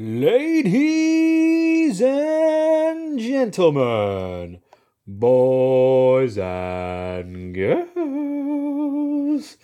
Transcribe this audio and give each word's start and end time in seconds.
Ladies 0.00 2.00
and 2.00 3.18
gentlemen, 3.18 4.60
boys 5.04 6.38
and 6.38 7.52
girls, 7.52 9.56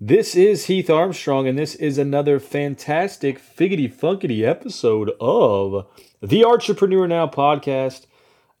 this 0.00 0.34
is 0.34 0.64
Heath 0.64 0.88
Armstrong, 0.88 1.46
and 1.46 1.58
this 1.58 1.74
is 1.74 1.98
another 1.98 2.40
fantastic 2.40 3.38
figgity 3.38 3.92
funkity 3.92 4.48
episode 4.48 5.10
of 5.20 5.86
the 6.22 6.42
Entrepreneur 6.42 7.06
Now 7.06 7.26
podcast. 7.26 8.06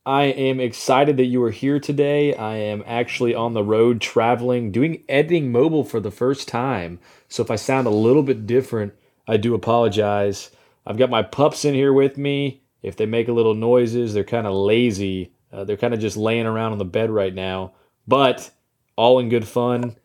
I 0.04 0.24
am 0.24 0.60
excited 0.60 1.16
that 1.16 1.24
you 1.24 1.42
are 1.44 1.50
here 1.50 1.80
today. 1.80 2.34
I 2.34 2.56
am 2.56 2.84
actually 2.86 3.34
on 3.34 3.54
the 3.54 3.64
road 3.64 4.02
traveling, 4.02 4.70
doing 4.70 5.02
editing 5.08 5.50
mobile 5.50 5.84
for 5.84 6.00
the 6.00 6.10
first 6.10 6.46
time. 6.46 6.98
So 7.26 7.42
if 7.42 7.50
I 7.50 7.56
sound 7.56 7.86
a 7.86 7.90
little 7.90 8.22
bit 8.22 8.46
different, 8.46 8.92
I 9.26 9.38
do 9.38 9.54
apologize. 9.54 10.50
I've 10.86 10.98
got 10.98 11.10
my 11.10 11.22
pups 11.22 11.64
in 11.64 11.74
here 11.74 11.92
with 11.92 12.16
me. 12.16 12.62
If 12.82 12.96
they 12.96 13.06
make 13.06 13.28
a 13.28 13.32
little 13.32 13.54
noises, 13.54 14.14
they're 14.14 14.24
kind 14.24 14.46
of 14.46 14.54
lazy. 14.54 15.32
Uh, 15.52 15.64
they're 15.64 15.76
kind 15.76 15.94
of 15.94 16.00
just 16.00 16.16
laying 16.16 16.46
around 16.46 16.72
on 16.72 16.78
the 16.78 16.84
bed 16.84 17.10
right 17.10 17.34
now, 17.34 17.72
but 18.06 18.50
all 18.96 19.18
in 19.18 19.28
good 19.28 19.46
fun. 19.46 19.96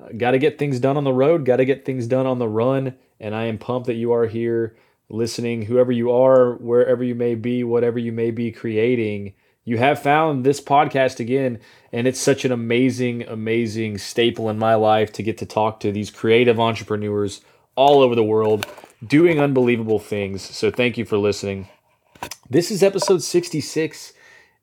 Uh, 0.00 0.08
got 0.16 0.32
to 0.32 0.38
get 0.38 0.58
things 0.58 0.80
done 0.80 0.96
on 0.96 1.04
the 1.04 1.12
road, 1.12 1.44
got 1.44 1.56
to 1.56 1.64
get 1.64 1.84
things 1.84 2.06
done 2.06 2.26
on 2.26 2.38
the 2.38 2.48
run. 2.48 2.94
And 3.20 3.34
I 3.34 3.44
am 3.44 3.58
pumped 3.58 3.86
that 3.86 3.94
you 3.94 4.12
are 4.12 4.26
here 4.26 4.76
listening, 5.08 5.62
whoever 5.62 5.92
you 5.92 6.10
are, 6.10 6.54
wherever 6.54 7.04
you 7.04 7.14
may 7.14 7.34
be, 7.34 7.62
whatever 7.62 7.98
you 7.98 8.12
may 8.12 8.30
be 8.30 8.50
creating. 8.50 9.34
You 9.64 9.78
have 9.78 10.02
found 10.02 10.44
this 10.44 10.60
podcast 10.60 11.20
again, 11.20 11.60
and 11.92 12.06
it's 12.06 12.20
such 12.20 12.44
an 12.44 12.52
amazing, 12.52 13.22
amazing 13.22 13.98
staple 13.98 14.50
in 14.50 14.58
my 14.58 14.74
life 14.74 15.12
to 15.12 15.22
get 15.22 15.38
to 15.38 15.46
talk 15.46 15.80
to 15.80 15.92
these 15.92 16.10
creative 16.10 16.60
entrepreneurs 16.60 17.40
all 17.76 18.00
over 18.00 18.14
the 18.14 18.24
world 18.24 18.66
doing 19.06 19.40
unbelievable 19.40 19.98
things. 19.98 20.42
So 20.42 20.70
thank 20.70 20.96
you 20.96 21.04
for 21.04 21.18
listening. 21.18 21.68
This 22.48 22.70
is 22.70 22.82
episode 22.82 23.22
66 23.22 24.12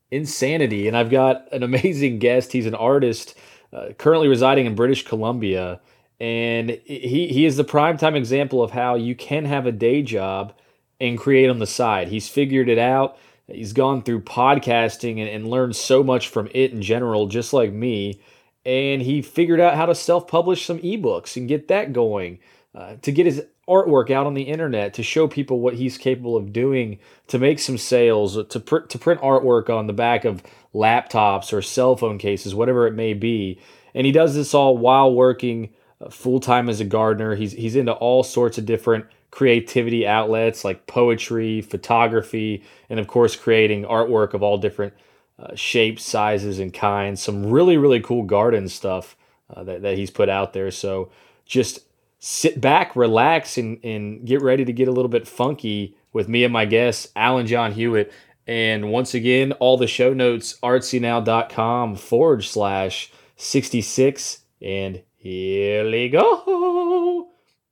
Insanity, 0.09 0.87
and 0.87 0.97
I've 0.97 1.09
got 1.09 1.51
an 1.53 1.63
amazing 1.63 2.19
guest. 2.19 2.51
He's 2.51 2.65
an 2.65 2.75
artist 2.75 3.35
uh, 3.71 3.89
currently 3.97 4.27
residing 4.27 4.65
in 4.65 4.75
British 4.75 5.05
Columbia, 5.05 5.79
and 6.19 6.71
he, 6.85 7.27
he 7.27 7.45
is 7.45 7.55
the 7.55 7.63
prime 7.63 7.97
time 7.97 8.15
example 8.15 8.61
of 8.61 8.71
how 8.71 8.95
you 8.95 9.15
can 9.15 9.45
have 9.45 9.65
a 9.65 9.71
day 9.71 10.01
job 10.01 10.53
and 10.99 11.17
create 11.17 11.49
on 11.49 11.59
the 11.59 11.67
side. 11.67 12.09
He's 12.09 12.27
figured 12.27 12.69
it 12.69 12.77
out. 12.77 13.17
He's 13.47 13.73
gone 13.73 14.03
through 14.03 14.21
podcasting 14.21 15.19
and, 15.19 15.29
and 15.29 15.47
learned 15.47 15.75
so 15.75 16.03
much 16.03 16.27
from 16.27 16.47
it 16.53 16.71
in 16.71 16.81
general, 16.81 17.27
just 17.27 17.53
like 17.53 17.71
me. 17.71 18.21
And 18.65 19.01
he 19.01 19.21
figured 19.21 19.59
out 19.59 19.75
how 19.75 19.87
to 19.87 19.95
self 19.95 20.27
publish 20.27 20.65
some 20.65 20.79
ebooks 20.79 21.35
and 21.37 21.47
get 21.47 21.69
that 21.69 21.93
going. 21.93 22.39
Uh, 22.73 22.95
to 23.01 23.11
get 23.11 23.25
his 23.25 23.43
artwork 23.71 24.11
out 24.11 24.27
on 24.27 24.33
the 24.33 24.43
internet 24.43 24.93
to 24.93 25.03
show 25.03 25.27
people 25.27 25.61
what 25.61 25.75
he's 25.75 25.97
capable 25.97 26.35
of 26.35 26.51
doing 26.51 26.99
to 27.27 27.39
make 27.39 27.59
some 27.59 27.77
sales 27.77 28.45
to 28.47 28.59
pr- 28.59 28.79
to 28.79 28.99
print 28.99 29.21
artwork 29.21 29.69
on 29.69 29.87
the 29.87 29.93
back 29.93 30.25
of 30.25 30.43
laptops 30.75 31.53
or 31.53 31.61
cell 31.61 31.95
phone 31.95 32.17
cases 32.17 32.53
whatever 32.53 32.85
it 32.85 32.93
may 32.93 33.13
be. 33.13 33.59
And 33.93 34.05
he 34.05 34.11
does 34.11 34.35
this 34.35 34.53
all 34.53 34.77
while 34.77 35.13
working 35.13 35.69
uh, 36.01 36.09
full 36.09 36.39
time 36.41 36.67
as 36.67 36.81
a 36.81 36.85
gardener. 36.85 37.35
He's 37.35 37.53
he's 37.53 37.77
into 37.77 37.93
all 37.93 38.23
sorts 38.23 38.57
of 38.57 38.65
different 38.65 39.05
creativity 39.31 40.05
outlets 40.05 40.65
like 40.65 40.87
poetry 40.87 41.61
photography 41.61 42.63
and 42.89 42.99
of 42.99 43.07
course 43.07 43.37
creating 43.37 43.85
artwork 43.85 44.33
of 44.33 44.43
all 44.43 44.57
different 44.57 44.93
uh, 45.39 45.55
shapes 45.55 46.03
sizes 46.03 46.59
and 46.59 46.73
kinds. 46.73 47.21
Some 47.21 47.45
really 47.45 47.77
really 47.77 48.01
cool 48.01 48.23
garden 48.23 48.67
stuff 48.67 49.15
uh, 49.49 49.63
that, 49.63 49.81
that 49.83 49.97
he's 49.97 50.11
put 50.11 50.27
out 50.27 50.51
there. 50.51 50.71
So 50.71 51.09
just 51.45 51.79
sit 52.21 52.61
back, 52.61 52.95
relax, 52.95 53.57
and, 53.57 53.83
and 53.83 54.25
get 54.25 54.41
ready 54.41 54.63
to 54.63 54.71
get 54.71 54.87
a 54.87 54.91
little 54.91 55.09
bit 55.09 55.27
funky 55.27 55.97
with 56.13 56.29
me 56.29 56.43
and 56.43 56.53
my 56.53 56.65
guest, 56.65 57.11
Alan 57.15 57.47
John 57.47 57.73
Hewitt. 57.73 58.13
And 58.47 58.91
once 58.91 59.13
again, 59.13 59.51
all 59.53 59.77
the 59.77 59.87
show 59.87 60.13
notes, 60.13 60.57
artsynow.com 60.63 61.95
forward 61.95 62.43
slash 62.43 63.11
66. 63.35 64.39
And 64.61 65.01
here 65.17 65.89
we 65.89 66.09
go. 66.09 67.27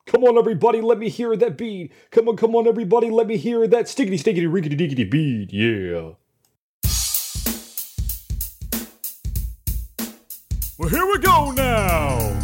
Come 0.05 0.23
on, 0.23 0.39
everybody, 0.39 0.81
let 0.81 0.97
me 0.97 1.07
hear 1.07 1.35
that 1.35 1.55
beat. 1.55 1.91
Come 2.09 2.27
on, 2.29 2.35
come 2.35 2.55
on, 2.55 2.67
everybody, 2.67 3.11
let 3.11 3.27
me 3.27 3.37
hear 3.37 3.67
that 3.67 3.85
stickety, 3.85 4.15
stickety, 4.15 4.51
rickety, 4.51 4.75
dickety 4.75 5.09
beat. 5.09 5.53
Yeah. 5.53 6.13
Well, 10.79 10.89
here 10.89 11.05
we 11.05 11.19
go 11.19 11.51
now. 11.51 12.38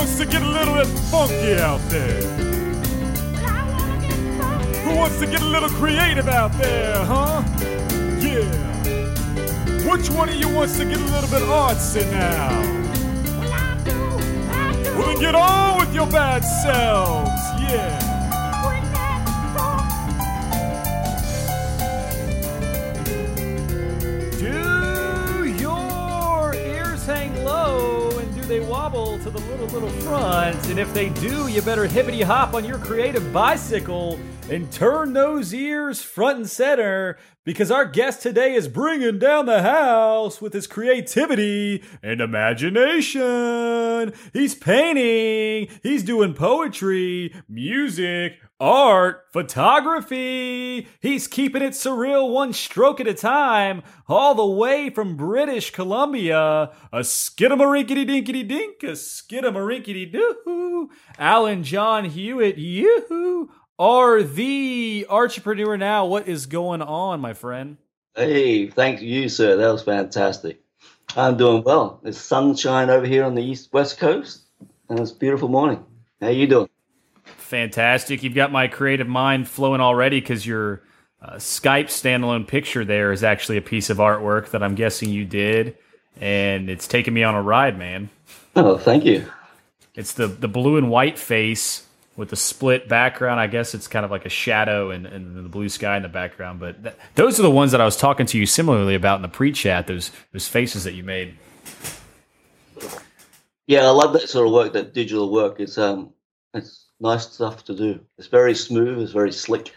Wants 0.00 0.16
to 0.16 0.24
get 0.24 0.40
a 0.40 0.48
little 0.48 0.72
bit 0.72 0.86
funky 1.10 1.56
out 1.60 1.78
there? 1.90 2.22
Who 4.82 4.96
wants 4.96 5.18
to 5.18 5.26
get 5.26 5.42
a 5.42 5.44
little 5.44 5.68
creative 5.68 6.26
out 6.26 6.52
there, 6.52 7.04
huh? 7.04 7.42
Yeah. 8.18 8.48
Which 9.90 10.08
one 10.08 10.30
of 10.30 10.36
you 10.36 10.48
wants 10.48 10.78
to 10.78 10.86
get 10.86 10.98
a 10.98 11.04
little 11.04 11.28
bit 11.28 11.42
artsy 11.42 12.10
now? 12.10 12.48
Well, 13.38 13.52
I 13.52 13.76
do. 13.84 15.04
then 15.04 15.20
get 15.20 15.34
on 15.34 15.78
with 15.80 15.94
your 15.94 16.06
bad 16.06 16.46
selves, 16.46 17.30
yeah. 17.60 18.09
The 29.32 29.38
little, 29.40 29.66
little 29.66 29.88
front. 30.02 30.68
And 30.68 30.78
if 30.78 30.92
they 30.92 31.08
do, 31.10 31.48
you 31.48 31.62
better 31.62 31.86
hippity 31.86 32.22
hop 32.22 32.54
on 32.54 32.64
your 32.64 32.78
creative 32.78 33.32
bicycle 33.32 34.18
and 34.50 34.70
turn 34.72 35.12
those 35.12 35.54
ears 35.54 36.02
front 36.02 36.38
and 36.38 36.50
center 36.50 37.16
because 37.44 37.70
our 37.70 37.84
guest 37.84 38.22
today 38.22 38.54
is 38.54 38.66
bringing 38.66 39.18
down 39.20 39.46
the 39.46 39.62
house 39.62 40.40
with 40.40 40.52
his 40.52 40.66
creativity 40.66 41.84
and 42.02 42.20
imagination. 42.20 44.12
He's 44.32 44.56
painting, 44.56 45.68
he's 45.82 46.02
doing 46.02 46.34
poetry, 46.34 47.32
music, 47.48 48.38
art, 48.60 49.24
photography. 49.32 50.86
He's 51.00 51.26
keeping 51.26 51.62
it 51.62 51.72
surreal 51.72 52.30
one 52.30 52.52
stroke 52.52 53.00
at 53.00 53.08
a 53.08 53.14
time, 53.14 53.82
all 54.06 54.34
the 54.34 54.46
way 54.46 54.90
from 54.90 55.16
British 55.16 55.70
Columbia. 55.70 56.70
A 56.92 57.00
skidamarinkity 57.00 58.06
dinkity 58.06 58.46
dink, 58.46 58.82
a 58.82 58.92
skidamarinkity 58.92 60.12
doo. 60.12 60.90
Alan 61.18 61.64
John 61.64 62.04
Hewitt, 62.04 62.58
you 62.58 63.50
are 63.78 64.22
the 64.22 65.06
entrepreneur 65.08 65.76
now. 65.78 66.04
What 66.04 66.28
is 66.28 66.46
going 66.46 66.82
on, 66.82 67.20
my 67.20 67.32
friend? 67.32 67.78
Hey, 68.14 68.68
thank 68.68 69.00
you, 69.00 69.28
sir. 69.28 69.56
That 69.56 69.72
was 69.72 69.82
fantastic. 69.82 70.60
I'm 71.16 71.36
doing 71.36 71.64
well. 71.64 72.00
It's 72.04 72.18
sunshine 72.18 72.90
over 72.90 73.06
here 73.06 73.24
on 73.24 73.34
the 73.34 73.42
east 73.42 73.72
west 73.72 73.98
coast, 73.98 74.42
and 74.88 75.00
it's 75.00 75.10
beautiful 75.12 75.48
morning. 75.48 75.84
How 76.20 76.28
you 76.28 76.46
doing? 76.46 76.68
Fantastic. 77.50 78.22
You've 78.22 78.36
got 78.36 78.52
my 78.52 78.68
creative 78.68 79.08
mind 79.08 79.48
flowing 79.48 79.80
already 79.80 80.20
because 80.20 80.46
your 80.46 80.82
uh, 81.20 81.34
Skype 81.34 81.86
standalone 81.86 82.46
picture 82.46 82.84
there 82.84 83.10
is 83.10 83.24
actually 83.24 83.56
a 83.56 83.60
piece 83.60 83.90
of 83.90 83.96
artwork 83.96 84.50
that 84.50 84.62
I'm 84.62 84.76
guessing 84.76 85.08
you 85.10 85.24
did, 85.24 85.76
and 86.20 86.70
it's 86.70 86.86
taking 86.86 87.12
me 87.12 87.24
on 87.24 87.34
a 87.34 87.42
ride, 87.42 87.76
man. 87.76 88.08
Oh, 88.54 88.78
thank 88.78 89.04
you. 89.04 89.26
It's 89.96 90.12
the 90.12 90.28
the 90.28 90.46
blue 90.46 90.76
and 90.76 90.90
white 90.90 91.18
face 91.18 91.84
with 92.16 92.30
the 92.30 92.36
split 92.36 92.88
background. 92.88 93.40
I 93.40 93.48
guess 93.48 93.74
it's 93.74 93.88
kind 93.88 94.04
of 94.04 94.12
like 94.12 94.26
a 94.26 94.30
shadow 94.30 94.92
and, 94.92 95.04
and 95.04 95.34
the 95.34 95.48
blue 95.48 95.68
sky 95.68 95.96
in 95.96 96.04
the 96.04 96.08
background. 96.08 96.60
But 96.60 96.80
th- 96.84 96.94
those 97.16 97.40
are 97.40 97.42
the 97.42 97.50
ones 97.50 97.72
that 97.72 97.80
I 97.80 97.84
was 97.84 97.96
talking 97.96 98.26
to 98.26 98.38
you 98.38 98.46
similarly 98.46 98.94
about 98.94 99.16
in 99.16 99.22
the 99.22 99.28
pre-chat. 99.28 99.88
Those 99.88 100.12
those 100.32 100.46
faces 100.46 100.84
that 100.84 100.94
you 100.94 101.02
made. 101.02 101.36
Yeah, 103.66 103.86
I 103.86 103.90
love 103.90 104.12
that 104.12 104.28
sort 104.28 104.46
of 104.46 104.52
work. 104.52 104.72
That 104.72 104.94
digital 104.94 105.32
work. 105.32 105.58
It's 105.58 105.78
um, 105.78 106.12
it's 106.54 106.89
nice 107.00 107.28
stuff 107.30 107.64
to 107.64 107.74
do. 107.74 108.00
It's 108.18 108.28
very 108.28 108.54
smooth. 108.54 109.00
It's 109.00 109.12
very 109.12 109.32
slick. 109.32 109.74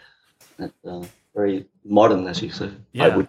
It's, 0.58 0.72
uh, 0.86 1.04
very 1.34 1.66
modern, 1.84 2.26
as 2.26 2.42
you 2.42 2.50
say. 2.50 2.70
Yeah. 2.92 3.22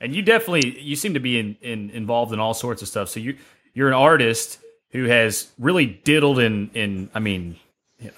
And 0.00 0.14
you 0.14 0.22
definitely 0.22 0.78
you 0.80 0.94
seem 0.94 1.14
to 1.14 1.20
be 1.20 1.40
in, 1.40 1.56
in 1.60 1.90
involved 1.90 2.32
in 2.32 2.38
all 2.38 2.54
sorts 2.54 2.82
of 2.82 2.88
stuff. 2.88 3.08
So 3.08 3.18
you 3.18 3.36
you're 3.74 3.88
an 3.88 3.94
artist 3.94 4.60
who 4.90 5.04
has 5.04 5.50
really 5.58 5.86
diddled 5.86 6.38
in 6.38 6.70
in 6.72 7.10
I 7.14 7.18
mean 7.18 7.56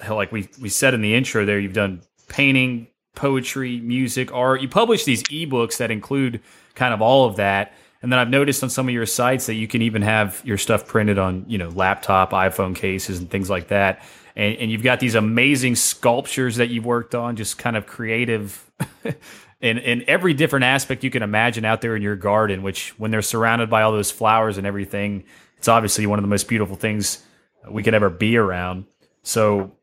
like 0.07 0.31
we 0.31 0.47
we 0.61 0.69
said 0.69 0.93
in 0.93 1.01
the 1.01 1.15
intro 1.15 1.43
there 1.43 1.59
you've 1.59 1.73
done 1.73 2.01
painting, 2.27 2.87
poetry, 3.15 3.79
music, 3.79 4.31
art. 4.31 4.61
You 4.61 4.69
publish 4.69 5.05
these 5.05 5.23
ebooks 5.23 5.77
that 5.77 5.89
include 5.89 6.39
kind 6.75 6.93
of 6.93 7.01
all 7.01 7.25
of 7.25 7.37
that. 7.37 7.73
And 8.03 8.11
then 8.11 8.19
I've 8.19 8.29
noticed 8.29 8.63
on 8.63 8.69
some 8.69 8.87
of 8.87 8.93
your 8.93 9.05
sites 9.05 9.45
that 9.45 9.55
you 9.55 9.67
can 9.67 9.81
even 9.81 10.01
have 10.01 10.41
your 10.43 10.57
stuff 10.57 10.87
printed 10.87 11.19
on, 11.19 11.45
you 11.47 11.59
know, 11.59 11.69
laptop, 11.69 12.31
iPhone 12.31 12.75
cases 12.75 13.19
and 13.19 13.29
things 13.29 13.47
like 13.49 13.67
that 13.67 14.03
and, 14.35 14.55
and 14.57 14.71
you've 14.71 14.83
got 14.83 14.99
these 14.99 15.15
amazing 15.15 15.75
sculptures 15.75 16.57
that 16.57 16.69
you've 16.69 16.85
worked 16.85 17.15
on, 17.15 17.35
just 17.35 17.57
kind 17.57 17.75
of 17.75 17.85
creative. 17.85 18.69
in, 19.61 19.77
in 19.77 20.03
every 20.07 20.33
different 20.33 20.65
aspect 20.65 21.03
you 21.03 21.11
can 21.11 21.23
imagine 21.23 21.65
out 21.65 21.81
there 21.81 21.95
in 21.95 22.01
your 22.01 22.15
garden, 22.15 22.63
which 22.63 22.97
when 22.99 23.11
they're 23.11 23.21
surrounded 23.21 23.69
by 23.69 23.81
all 23.81 23.91
those 23.91 24.11
flowers 24.11 24.57
and 24.57 24.65
everything, 24.65 25.23
it's 25.57 25.67
obviously 25.67 26.05
one 26.05 26.17
of 26.17 26.23
the 26.23 26.29
most 26.29 26.47
beautiful 26.47 26.75
things 26.75 27.23
we 27.69 27.83
could 27.83 27.93
ever 27.93 28.09
be 28.09 28.37
around. 28.37 28.85
So 29.23 29.73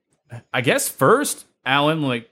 I 0.52 0.60
guess 0.60 0.88
first, 0.88 1.46
Alan, 1.64 2.02
like 2.02 2.28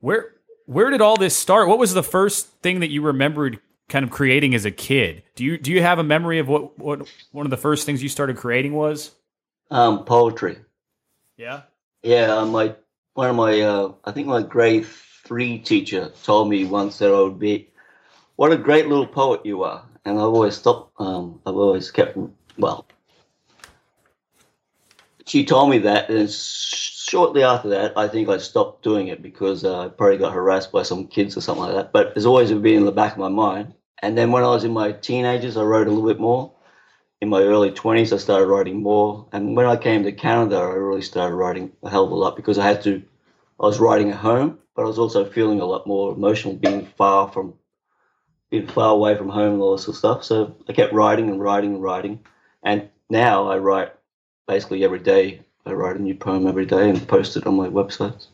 where 0.00 0.30
where 0.66 0.90
did 0.90 1.00
all 1.00 1.16
this 1.16 1.36
start? 1.36 1.68
What 1.68 1.78
was 1.78 1.94
the 1.94 2.02
first 2.02 2.46
thing 2.62 2.80
that 2.80 2.90
you 2.90 3.02
remembered 3.02 3.60
kind 3.88 4.04
of 4.04 4.10
creating 4.10 4.54
as 4.54 4.64
a 4.64 4.70
kid? 4.70 5.22
Do 5.34 5.44
you 5.44 5.58
do 5.58 5.72
you 5.72 5.82
have 5.82 5.98
a 5.98 6.04
memory 6.04 6.38
of 6.38 6.48
what 6.48 6.78
what 6.78 7.08
one 7.32 7.46
of 7.46 7.50
the 7.50 7.56
first 7.56 7.86
things 7.86 8.02
you 8.02 8.08
started 8.08 8.36
creating 8.36 8.72
was? 8.72 9.12
Um, 9.70 10.04
poetry. 10.04 10.58
Yeah. 11.36 11.62
Yeah, 12.02 12.36
uh, 12.36 12.46
my 12.46 12.74
one 13.14 13.30
of 13.30 13.36
my 13.36 13.60
uh, 13.60 13.92
I 14.04 14.12
think 14.12 14.26
my 14.26 14.42
grade 14.42 14.86
three 14.86 15.58
teacher 15.58 16.12
told 16.22 16.48
me 16.48 16.64
once 16.64 16.98
that 16.98 17.10
I 17.10 17.20
would 17.20 17.38
be 17.38 17.70
what 18.36 18.52
a 18.52 18.56
great 18.56 18.88
little 18.88 19.06
poet 19.06 19.40
you 19.44 19.62
are, 19.62 19.84
and 20.04 20.18
I've 20.18 20.24
always 20.24 20.58
thought 20.58 20.90
um, 20.98 21.40
I've 21.46 21.56
always 21.56 21.90
kept 21.90 22.18
well. 22.58 22.86
She 25.26 25.44
told 25.44 25.70
me 25.70 25.78
that, 25.78 26.10
and 26.10 26.30
shortly 26.30 27.42
after 27.42 27.70
that, 27.70 27.96
I 27.96 28.08
think 28.08 28.28
I 28.28 28.36
stopped 28.36 28.82
doing 28.82 29.08
it 29.08 29.22
because 29.22 29.64
uh, 29.64 29.86
I 29.86 29.88
probably 29.88 30.18
got 30.18 30.34
harassed 30.34 30.70
by 30.70 30.82
some 30.82 31.06
kids 31.06 31.36
or 31.36 31.40
something 31.40 31.64
like 31.64 31.74
that. 31.74 31.92
But 31.92 32.12
it's 32.14 32.26
always 32.26 32.52
been 32.52 32.78
in 32.78 32.84
the 32.84 32.92
back 32.92 33.12
of 33.12 33.18
my 33.18 33.28
mind. 33.28 33.72
And 34.02 34.18
then 34.18 34.32
when 34.32 34.44
I 34.44 34.48
was 34.48 34.64
in 34.64 34.72
my 34.72 34.92
teenagers, 34.92 35.56
I 35.56 35.62
wrote 35.62 35.86
a 35.86 35.90
little 35.90 36.06
bit 36.06 36.20
more. 36.20 36.52
In 37.24 37.30
my 37.30 37.40
early 37.40 37.70
20s, 37.70 38.12
I 38.12 38.18
started 38.18 38.48
writing 38.48 38.82
more. 38.82 39.26
And 39.32 39.56
when 39.56 39.64
I 39.64 39.76
came 39.76 40.02
to 40.02 40.12
Canada, 40.12 40.56
I 40.58 40.74
really 40.74 41.00
started 41.00 41.34
writing 41.34 41.72
a 41.82 41.88
hell 41.88 42.04
of 42.04 42.10
a 42.10 42.14
lot 42.14 42.36
because 42.36 42.58
I 42.58 42.66
had 42.66 42.82
to, 42.82 43.02
I 43.58 43.64
was 43.64 43.80
writing 43.80 44.10
at 44.10 44.18
home, 44.18 44.58
but 44.76 44.82
I 44.82 44.84
was 44.84 44.98
also 44.98 45.24
feeling 45.24 45.62
a 45.62 45.64
lot 45.64 45.86
more 45.86 46.12
emotional 46.12 46.52
being 46.52 46.84
far 46.84 47.32
from, 47.32 47.54
being 48.50 48.66
far 48.66 48.90
away 48.90 49.16
from 49.16 49.30
home 49.30 49.54
and 49.54 49.62
all 49.62 49.74
this 49.74 49.96
stuff. 49.96 50.22
So 50.22 50.54
I 50.68 50.74
kept 50.74 50.92
writing 50.92 51.30
and 51.30 51.40
writing 51.40 51.72
and 51.72 51.82
writing. 51.82 52.20
And 52.62 52.90
now 53.08 53.48
I 53.48 53.56
write 53.56 53.94
basically 54.46 54.84
every 54.84 54.98
day. 54.98 55.40
I 55.64 55.72
write 55.72 55.96
a 55.96 56.02
new 56.02 56.14
poem 56.14 56.46
every 56.46 56.66
day 56.66 56.90
and 56.90 57.08
post 57.08 57.38
it 57.38 57.46
on 57.46 57.56
my 57.56 57.70
websites. 57.70 58.26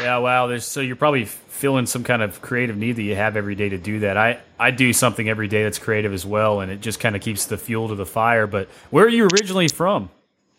Yeah, 0.00 0.18
wow. 0.18 0.46
There's 0.46 0.64
so 0.64 0.80
you're 0.80 0.96
probably 0.96 1.24
feeling 1.24 1.86
some 1.86 2.02
kind 2.02 2.22
of 2.22 2.42
creative 2.42 2.76
need 2.76 2.96
that 2.96 3.02
you 3.02 3.14
have 3.14 3.36
every 3.36 3.54
day 3.54 3.68
to 3.68 3.78
do 3.78 4.00
that. 4.00 4.16
I 4.16 4.40
I 4.58 4.70
do 4.70 4.92
something 4.92 5.28
every 5.28 5.48
day 5.48 5.62
that's 5.62 5.78
creative 5.78 6.12
as 6.12 6.26
well, 6.26 6.60
and 6.60 6.70
it 6.70 6.80
just 6.80 7.00
kind 7.00 7.14
of 7.14 7.22
keeps 7.22 7.46
the 7.46 7.56
fuel 7.56 7.88
to 7.88 7.94
the 7.94 8.06
fire. 8.06 8.46
But 8.46 8.68
where 8.90 9.04
are 9.04 9.08
you 9.08 9.28
originally 9.32 9.68
from? 9.68 10.10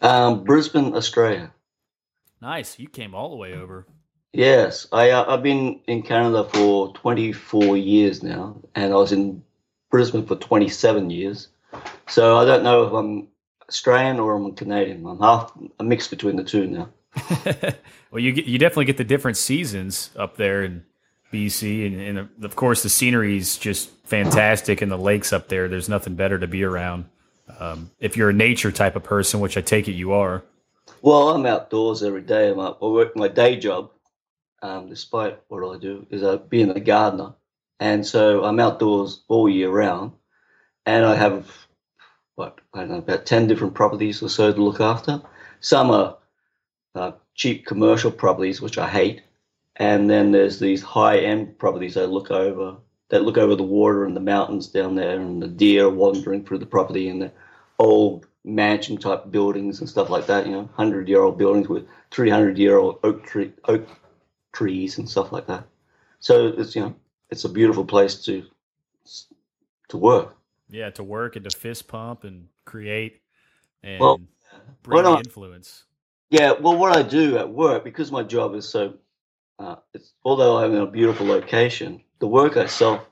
Um, 0.01 0.43
Brisbane, 0.43 0.95
Australia. 0.95 1.51
Nice. 2.41 2.79
You 2.79 2.87
came 2.87 3.13
all 3.13 3.29
the 3.29 3.35
way 3.35 3.53
over. 3.53 3.85
Yes, 4.33 4.87
I 4.91 5.11
uh, 5.11 5.25
I've 5.33 5.43
been 5.43 5.79
in 5.87 6.01
Canada 6.01 6.43
for 6.53 6.93
24 6.93 7.77
years 7.77 8.21
now, 8.21 8.57
and 8.75 8.93
I 8.93 8.95
was 8.95 9.11
in 9.11 9.43
Brisbane 9.91 10.25
for 10.25 10.35
27 10.35 11.09
years. 11.09 11.49
So 12.07 12.37
I 12.37 12.45
don't 12.45 12.63
know 12.63 12.83
if 12.83 12.93
I'm 12.93 13.27
Australian 13.69 14.19
or 14.19 14.35
I'm 14.35 14.53
Canadian. 14.53 15.05
I'm 15.05 15.19
half 15.19 15.51
a 15.79 15.83
mix 15.83 16.07
between 16.07 16.35
the 16.35 16.43
two 16.43 16.67
now. 16.67 16.89
well, 18.11 18.21
you 18.21 18.31
get, 18.31 18.45
you 18.45 18.57
definitely 18.57 18.85
get 18.85 18.97
the 18.97 19.03
different 19.03 19.37
seasons 19.37 20.09
up 20.15 20.37
there 20.37 20.63
in 20.63 20.83
BC, 21.31 21.87
and, 21.87 22.17
and 22.17 22.45
of 22.45 22.55
course 22.55 22.83
the 22.83 22.89
scenery 22.89 23.37
is 23.37 23.57
just 23.57 23.89
fantastic, 24.05 24.81
and 24.81 24.91
the 24.91 24.97
lakes 24.97 25.33
up 25.33 25.47
there. 25.47 25.67
There's 25.67 25.89
nothing 25.89 26.15
better 26.15 26.39
to 26.39 26.47
be 26.47 26.63
around. 26.63 27.05
Um, 27.59 27.91
if 27.99 28.17
you're 28.17 28.29
a 28.29 28.33
nature 28.33 28.71
type 28.71 28.95
of 28.95 29.03
person, 29.03 29.39
which 29.39 29.57
I 29.57 29.61
take 29.61 29.87
it 29.87 29.93
you 29.93 30.13
are. 30.13 30.43
Well, 31.01 31.29
I'm 31.29 31.45
outdoors 31.45 32.03
every 32.03 32.21
day. 32.21 32.49
I'm 32.49 32.59
up, 32.59 32.79
I 32.81 32.87
work 32.87 33.15
my 33.15 33.27
day 33.27 33.57
job, 33.57 33.91
um, 34.61 34.89
despite 34.89 35.39
what 35.47 35.63
I 35.63 35.79
do, 35.79 36.05
is 36.09 36.23
uh, 36.23 36.37
being 36.37 36.71
a 36.71 36.79
gardener, 36.79 37.33
and 37.79 38.05
so 38.05 38.43
I'm 38.43 38.59
outdoors 38.59 39.23
all 39.27 39.49
year 39.49 39.69
round, 39.69 40.11
and 40.85 41.05
I 41.05 41.15
have 41.15 41.51
what 42.35 42.59
I 42.73 42.79
don't 42.79 42.89
know 42.89 42.97
about 42.97 43.25
ten 43.25 43.47
different 43.47 43.73
properties 43.73 44.21
or 44.21 44.29
so 44.29 44.51
to 44.51 44.63
look 44.63 44.81
after. 44.81 45.21
Some 45.59 45.89
are 45.91 46.17
uh, 46.95 47.13
cheap 47.33 47.65
commercial 47.65 48.11
properties, 48.11 48.61
which 48.61 48.77
I 48.77 48.89
hate, 48.89 49.21
and 49.75 50.09
then 50.09 50.31
there's 50.31 50.59
these 50.59 50.81
high 50.81 51.17
end 51.19 51.57
properties 51.57 51.95
that 51.95 52.07
look 52.07 52.31
over 52.31 52.77
that 53.09 53.23
look 53.23 53.37
over 53.37 53.55
the 53.55 53.63
water 53.63 54.03
and 54.03 54.15
the 54.15 54.21
mountains 54.21 54.67
down 54.67 54.95
there, 54.95 55.19
and 55.19 55.41
the 55.41 55.47
deer 55.47 55.89
wandering 55.89 56.43
through 56.45 56.59
the 56.59 56.65
property, 56.65 57.09
and 57.09 57.21
the 57.21 57.31
old 57.79 58.25
mansion 58.43 58.97
type 58.97 59.31
buildings 59.31 59.79
and 59.79 59.89
stuff 59.89 60.09
like 60.09 60.27
that. 60.27 60.45
You 60.45 60.53
know, 60.53 60.69
hundred 60.73 61.07
year 61.07 61.21
old 61.21 61.37
buildings 61.37 61.67
with 61.67 61.87
three 62.11 62.29
hundred 62.29 62.57
year 62.57 62.77
old 62.77 62.99
oak 63.03 63.25
tree 63.25 63.51
oak 63.65 63.87
trees 64.53 64.97
and 64.97 65.09
stuff 65.09 65.31
like 65.31 65.47
that. 65.47 65.65
So 66.19 66.47
it's 66.47 66.75
you 66.75 66.81
know 66.81 66.95
it's 67.29 67.43
a 67.43 67.49
beautiful 67.49 67.85
place 67.85 68.23
to 68.25 68.45
to 69.89 69.97
work. 69.97 70.35
Yeah, 70.69 70.89
to 70.91 71.03
work 71.03 71.35
and 71.35 71.49
to 71.49 71.55
fist 71.55 71.87
pump 71.87 72.23
and 72.23 72.47
create 72.65 73.21
and 73.83 74.01
well, 74.01 74.21
bring 74.81 75.03
well, 75.03 75.17
influence. 75.17 75.83
Yeah, 76.29 76.53
well, 76.53 76.77
what 76.77 76.97
I 76.97 77.03
do 77.03 77.37
at 77.37 77.49
work 77.49 77.83
because 77.83 78.11
my 78.11 78.23
job 78.23 78.55
is 78.55 78.67
so, 78.67 78.95
uh, 79.59 79.75
it's 79.93 80.13
although 80.23 80.57
I'm 80.57 80.73
in 80.73 80.81
a 80.81 80.87
beautiful 80.87 81.25
location, 81.27 82.01
the 82.19 82.27
work 82.27 82.57
itself, 82.57 83.05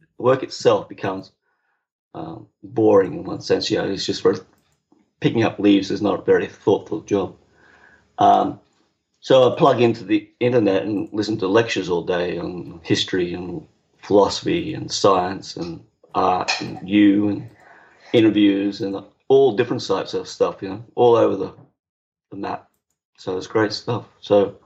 the 0.00 0.22
work 0.22 0.42
itself 0.42 0.88
becomes 0.88 1.32
um, 2.14 2.46
boring 2.62 3.14
in 3.14 3.24
one 3.24 3.40
sense. 3.40 3.70
Yeah, 3.70 3.84
it's 3.84 4.06
just 4.06 4.22
for 4.22 4.36
picking 5.20 5.42
up 5.42 5.58
leaves 5.58 5.90
is 5.90 6.02
not 6.02 6.20
a 6.20 6.24
very 6.24 6.46
thoughtful 6.46 7.00
job. 7.02 7.36
Um, 8.18 8.60
so 9.20 9.52
I 9.52 9.58
plug 9.58 9.82
into 9.82 10.04
the 10.04 10.30
internet 10.40 10.84
and 10.84 11.08
listen 11.12 11.38
to 11.38 11.48
lectures 11.48 11.90
all 11.90 12.02
day 12.02 12.38
on 12.38 12.80
history 12.82 13.34
and 13.34 13.66
philosophy 13.98 14.74
and 14.74 14.90
science 14.90 15.56
and 15.56 15.84
art 16.14 16.52
and 16.60 16.88
you 16.88 17.28
and 17.28 17.50
interviews 18.12 18.80
and 18.80 19.02
all 19.28 19.56
different 19.56 19.86
types 19.86 20.14
of 20.14 20.26
stuff, 20.26 20.62
you 20.62 20.68
know, 20.70 20.84
all 20.94 21.16
over 21.16 21.36
the, 21.36 21.52
the 22.30 22.36
map. 22.36 22.68
So 23.18 23.36
it's 23.36 23.46
great 23.46 23.72
stuff. 23.72 24.06
So 24.20 24.56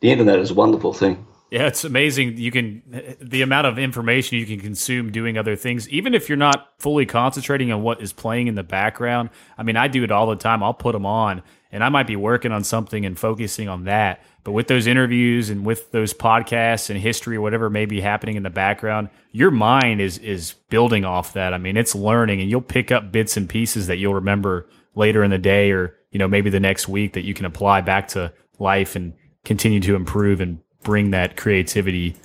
the 0.00 0.10
internet 0.10 0.38
is 0.38 0.50
a 0.50 0.54
wonderful 0.54 0.92
thing. 0.92 1.26
Yeah, 1.50 1.66
it's 1.66 1.84
amazing. 1.84 2.36
You 2.36 2.50
can 2.50 3.16
the 3.22 3.40
amount 3.40 3.66
of 3.66 3.78
information 3.78 4.36
you 4.36 4.44
can 4.44 4.60
consume 4.60 5.10
doing 5.10 5.38
other 5.38 5.56
things, 5.56 5.88
even 5.88 6.14
if 6.14 6.28
you're 6.28 6.36
not 6.36 6.74
fully 6.78 7.06
concentrating 7.06 7.72
on 7.72 7.82
what 7.82 8.02
is 8.02 8.12
playing 8.12 8.48
in 8.48 8.54
the 8.54 8.62
background. 8.62 9.30
I 9.56 9.62
mean, 9.62 9.76
I 9.76 9.88
do 9.88 10.04
it 10.04 10.12
all 10.12 10.26
the 10.26 10.36
time. 10.36 10.62
I'll 10.62 10.74
put 10.74 10.92
them 10.92 11.06
on, 11.06 11.42
and 11.72 11.82
I 11.82 11.88
might 11.88 12.06
be 12.06 12.16
working 12.16 12.52
on 12.52 12.64
something 12.64 13.06
and 13.06 13.18
focusing 13.18 13.66
on 13.66 13.84
that. 13.84 14.22
But 14.44 14.52
with 14.52 14.68
those 14.68 14.86
interviews 14.86 15.48
and 15.48 15.64
with 15.64 15.90
those 15.90 16.12
podcasts 16.12 16.90
and 16.90 17.00
history 17.00 17.36
or 17.36 17.40
whatever 17.40 17.70
may 17.70 17.86
be 17.86 18.02
happening 18.02 18.36
in 18.36 18.42
the 18.42 18.50
background, 18.50 19.08
your 19.32 19.50
mind 19.50 20.02
is 20.02 20.18
is 20.18 20.54
building 20.68 21.06
off 21.06 21.32
that. 21.32 21.54
I 21.54 21.58
mean, 21.58 21.78
it's 21.78 21.94
learning 21.94 22.42
and 22.42 22.50
you'll 22.50 22.60
pick 22.60 22.92
up 22.92 23.10
bits 23.10 23.38
and 23.38 23.48
pieces 23.48 23.86
that 23.86 23.96
you'll 23.96 24.14
remember 24.14 24.68
later 24.94 25.24
in 25.24 25.30
the 25.30 25.38
day 25.38 25.70
or, 25.70 25.94
you 26.10 26.18
know, 26.18 26.28
maybe 26.28 26.50
the 26.50 26.60
next 26.60 26.88
week 26.88 27.12
that 27.14 27.24
you 27.24 27.34
can 27.34 27.44
apply 27.44 27.80
back 27.80 28.08
to 28.08 28.32
life 28.58 28.96
and 28.96 29.12
continue 29.44 29.80
to 29.80 29.94
improve 29.94 30.40
and 30.40 30.60
bring 30.82 31.10
that 31.10 31.36
creativity 31.36 32.16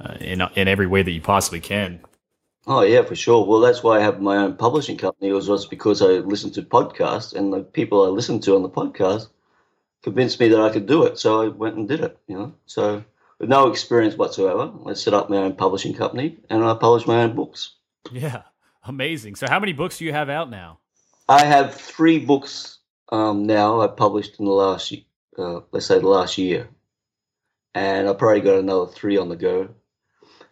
uh, 0.00 0.14
in 0.20 0.42
in 0.54 0.68
every 0.68 0.86
way 0.86 1.02
that 1.02 1.10
you 1.10 1.20
possibly 1.20 1.60
can. 1.60 2.00
Oh 2.66 2.82
yeah, 2.82 3.02
for 3.02 3.16
sure. 3.16 3.44
Well, 3.44 3.60
that's 3.60 3.82
why 3.82 3.98
I 3.98 4.02
have 4.02 4.20
my 4.20 4.36
own 4.36 4.56
publishing 4.56 4.96
company. 4.96 5.30
It 5.30 5.32
was 5.32 5.48
just 5.48 5.70
because 5.70 6.00
I 6.00 6.18
listened 6.18 6.54
to 6.54 6.62
podcasts, 6.62 7.34
and 7.34 7.52
the 7.52 7.60
people 7.60 8.04
I 8.04 8.08
listened 8.08 8.42
to 8.44 8.54
on 8.54 8.62
the 8.62 8.70
podcast 8.70 9.28
convinced 10.02 10.38
me 10.40 10.48
that 10.48 10.60
I 10.60 10.70
could 10.70 10.86
do 10.86 11.04
it. 11.04 11.18
So 11.18 11.42
I 11.42 11.48
went 11.48 11.76
and 11.76 11.88
did 11.88 12.00
it, 12.00 12.18
you 12.26 12.36
know. 12.36 12.54
So 12.66 13.04
with 13.38 13.48
no 13.48 13.68
experience 13.68 14.16
whatsoever, 14.16 14.72
I 14.86 14.94
set 14.94 15.14
up 15.14 15.30
my 15.30 15.38
own 15.38 15.56
publishing 15.56 15.94
company 15.94 16.38
and 16.50 16.64
I 16.64 16.74
published 16.74 17.06
my 17.06 17.22
own 17.22 17.34
books. 17.34 17.74
Yeah, 18.10 18.42
amazing. 18.84 19.36
So 19.36 19.46
how 19.48 19.60
many 19.60 19.72
books 19.72 19.98
do 19.98 20.04
you 20.04 20.12
have 20.12 20.28
out 20.28 20.50
now? 20.50 20.78
I 21.28 21.44
have 21.44 21.74
three 21.74 22.18
books 22.18 22.78
um, 23.12 23.46
now. 23.46 23.80
I 23.80 23.86
published 23.86 24.40
in 24.40 24.46
the 24.46 24.50
last, 24.50 24.92
uh, 25.38 25.60
let's 25.70 25.86
say, 25.86 26.00
the 26.00 26.08
last 26.08 26.36
year, 26.36 26.68
and 27.74 28.08
I 28.08 28.14
probably 28.14 28.40
got 28.40 28.58
another 28.58 28.90
three 28.90 29.16
on 29.16 29.28
the 29.28 29.36
go. 29.36 29.68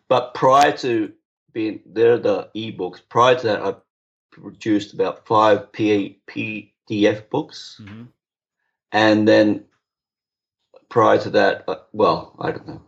But 0.09 0.35
prior 0.35 0.77
to 0.79 1.13
being 1.53 1.81
there, 1.87 2.19
the 2.19 2.51
ebooks. 2.55 3.01
Prior 3.09 3.35
to 3.35 3.47
that, 3.49 3.63
I 3.63 3.75
produced 4.31 4.95
about 4.95 5.27
five 5.27 5.73
P- 5.73 6.21
PDF 6.29 7.29
books. 7.31 7.81
Mm-hmm 7.83 8.05
and 8.93 9.27
then 9.27 9.65
prior 10.89 11.19
to 11.19 11.31
that, 11.31 11.65
uh, 11.69 11.77
well, 11.93 12.35
I 12.39 12.51
don't 12.53 12.67
know, 12.67 12.83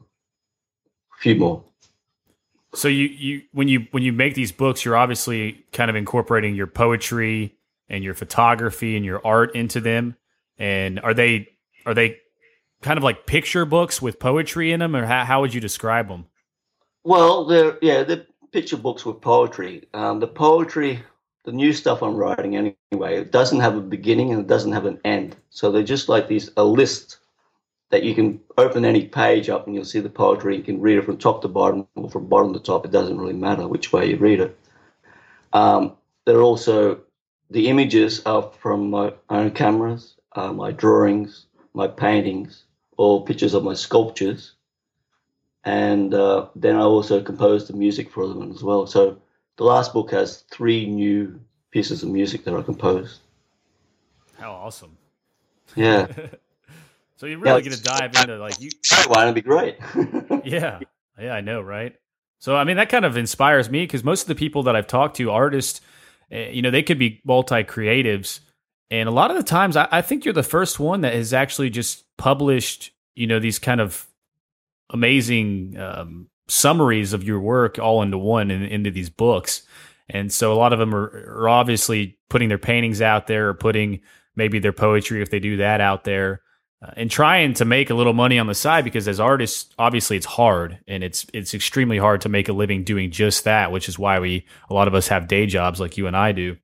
a 1.13 1.21
few 1.21 1.37
more. 1.37 1.65
So 2.75 2.89
you 2.89 3.07
you 3.07 3.43
when 3.53 3.69
you 3.69 3.87
when 3.91 4.03
you 4.03 4.13
make 4.13 4.35
these 4.35 4.51
books, 4.51 4.85
you're 4.85 4.97
obviously 4.97 5.65
kind 5.73 5.91
of 5.91 5.97
incorporating 5.97 6.55
your 6.55 6.67
poetry 6.67 7.55
and 7.93 8.03
your 8.03 8.15
photography 8.15 8.97
and 8.97 9.05
your 9.05 9.25
art 9.25 9.55
into 9.55 9.81
them. 9.81 10.17
And 10.59 10.99
are 10.99 11.15
they 11.15 11.49
are 11.87 11.95
they 11.95 12.19
kind 12.83 12.99
of 12.99 13.05
like 13.05 13.27
picture 13.27 13.65
books 13.65 14.03
with 14.03 14.19
poetry 14.19 14.73
in 14.73 14.81
them, 14.81 14.97
or 14.97 15.07
how, 15.07 15.25
how 15.25 15.41
would 15.43 15.55
you 15.55 15.61
describe 15.61 16.09
them? 16.09 16.27
Well, 17.05 17.45
they're 17.45 17.79
yeah, 17.81 18.03
they're 18.03 18.27
picture 18.51 18.77
books 18.77 19.07
with 19.07 19.21
poetry. 19.21 19.85
Um, 19.95 20.19
the 20.19 20.27
poetry 20.27 21.03
the 21.45 21.53
new 21.53 21.73
stuff 21.73 22.03
I'm 22.03 22.15
writing 22.15 22.57
anyway, 22.57 23.17
it 23.17 23.33
doesn't 23.33 23.61
have 23.61 23.77
a 23.77 23.81
beginning 23.81 24.33
and 24.33 24.41
it 24.41 24.47
doesn't 24.47 24.73
have 24.73 24.87
an 24.87 25.01
end. 25.05 25.37
So 25.51 25.73
they're 25.73 25.83
just 25.83 26.09
like 26.09 26.29
these 26.29 26.51
a 26.57 26.65
list 26.65 27.19
that 27.91 28.05
you 28.05 28.15
can 28.15 28.41
open 28.59 28.85
any 28.85 29.07
page 29.07 29.49
up 29.49 29.67
and 29.67 29.75
you'll 29.75 29.85
see 29.85 30.01
the 30.01 30.09
poetry. 30.09 30.57
You 30.57 30.63
can 30.63 30.81
read 30.81 30.99
it 30.99 31.05
from 31.05 31.19
top 31.19 31.43
to 31.43 31.49
bottom 31.49 31.87
or 31.97 32.09
from 32.09 32.29
bottom 32.29 32.53
to 32.53 32.61
top. 32.61 32.85
It 32.85 32.93
doesn't 32.93 33.19
really 33.19 33.35
matter 33.35 33.67
which 33.67 33.93
way 33.93 34.11
you 34.11 34.17
read 34.17 34.41
it. 34.41 34.59
Um, 35.53 35.97
there 36.25 36.39
are 36.39 36.43
also 36.43 37.01
the 37.53 37.69
images 37.69 38.23
are 38.25 38.51
from 38.61 38.91
my 38.91 39.13
own 39.29 39.51
cameras, 39.51 40.17
uh, 40.33 40.53
my 40.53 40.73
drawings, 40.73 41.47
my 41.75 41.87
paintings 41.87 42.65
or 42.97 43.25
pictures 43.25 43.55
of 43.55 43.63
my 43.63 43.75
sculptures, 43.75 44.53
and 45.65 46.15
uh, 46.15 46.47
then 46.57 46.77
I 46.77 46.81
also 46.81 47.23
composed 47.23 47.69
the 47.69 47.75
music 47.75 48.11
for 48.11 48.27
them 48.27 48.51
as 48.51 48.63
well. 48.63 48.87
So 48.87 49.21
the 49.57 49.65
last 49.65 49.93
book 49.93 50.11
has 50.11 50.45
three 50.51 50.87
new 50.87 51.41
pieces 51.71 52.03
of 52.03 52.09
music 52.09 52.45
that 52.45 52.55
I 52.55 52.63
composed. 52.63 53.21
How 54.39 54.53
awesome! 54.53 54.97
Yeah. 55.77 56.07
so 57.17 57.27
you're 57.27 57.39
really 57.39 57.63
yeah, 57.63 57.71
gonna 57.71 57.83
dive 57.83 58.15
into 58.21 58.39
like 58.39 58.61
you. 58.61 58.71
Why 59.09 59.25
it'd 59.25 59.35
be 59.35 59.43
great. 59.43 59.77
yeah, 60.45 60.81
yeah, 61.21 61.35
I 61.35 61.43
know, 61.43 61.61
right? 61.61 61.95
So 62.39 62.57
I 62.57 62.65
mean, 62.65 62.77
that 62.79 62.89
kind 62.89 63.05
of 63.05 63.17
inspires 63.17 63.71
me 63.71 63.85
because 63.85 64.03
most 64.03 64.23
of 64.23 64.29
the 64.29 64.35
people 64.35 64.65
that 64.65 64.75
I've 64.75 64.89
talked 64.89 65.17
to, 65.17 65.31
artists, 65.31 65.81
you 66.33 66.63
know, 66.63 66.71
they 66.71 66.83
could 66.83 66.99
be 66.99 67.21
multi 67.25 67.63
creatives, 67.65 68.41
and 68.91 69.09
a 69.09 69.13
lot 69.13 69.31
of 69.31 69.37
the 69.37 69.43
times, 69.43 69.77
I, 69.77 69.89
I 69.91 70.03
think 70.03 70.25
you're 70.25 70.35
the 70.35 70.43
first 70.43 70.79
one 70.79 71.01
that 71.01 71.15
has 71.15 71.33
actually 71.33 71.71
just 71.71 72.05
published, 72.19 72.93
you 73.15 73.27
know, 73.27 73.39
these 73.39 73.59
kind 73.59 73.81
of 73.81 74.07
amazing 74.91 75.79
um, 75.79 76.29
summaries 76.49 77.15
of 77.15 77.25
your 77.25 77.41
work 77.41 77.79
all 77.79 78.03
into 78.03 78.19
one 78.19 78.51
and 78.51 78.65
into 78.65 78.91
these 78.91 79.09
books. 79.09 79.63
And 80.11 80.31
so 80.31 80.53
a 80.53 80.57
lot 80.57 80.75
of 80.75 80.79
them 80.79 80.95
are, 80.95 81.07
are 81.39 81.49
obviously 81.49 82.19
putting 82.29 82.51
their 82.51 82.59
paintings 82.59 83.01
out 83.01 83.27
there 83.27 83.49
or 83.49 83.55
putting 83.55 84.01
maybe 84.37 84.59
their 84.59 84.73
poetry 84.73 85.23
if 85.23 85.31
they 85.31 85.41
do 85.41 85.57
that 85.57 85.81
out 85.81 86.05
there 86.05 86.43
uh, 86.83 86.91
and 86.97 87.11
trying 87.11 87.55
to 87.55 87.65
make 87.65 87.91
a 87.91 87.95
little 87.95 88.13
money 88.13 88.39
on 88.41 88.49
the 88.49 88.55
side 88.55 88.83
because 88.83 89.07
as 89.07 89.21
artists 89.21 89.73
obviously 89.79 90.17
it's 90.17 90.27
hard 90.27 90.79
and 90.89 91.05
it's 91.05 91.27
it's 91.33 91.55
extremely 91.55 91.99
hard 91.99 92.21
to 92.21 92.29
make 92.29 92.49
a 92.49 92.53
living 92.53 92.83
doing 92.83 93.11
just 93.11 93.45
that 93.45 93.71
which 93.71 93.89
is 93.89 93.99
why 93.99 94.19
we 94.19 94.45
a 94.69 94.75
lot 94.75 94.89
of 94.89 94.95
us 94.95 95.07
have 95.07 95.29
day 95.29 95.47
jobs 95.47 95.79
like 95.79 95.97
you 95.97 96.07
and 96.09 96.17
I 96.17 96.33
do. 96.33 96.57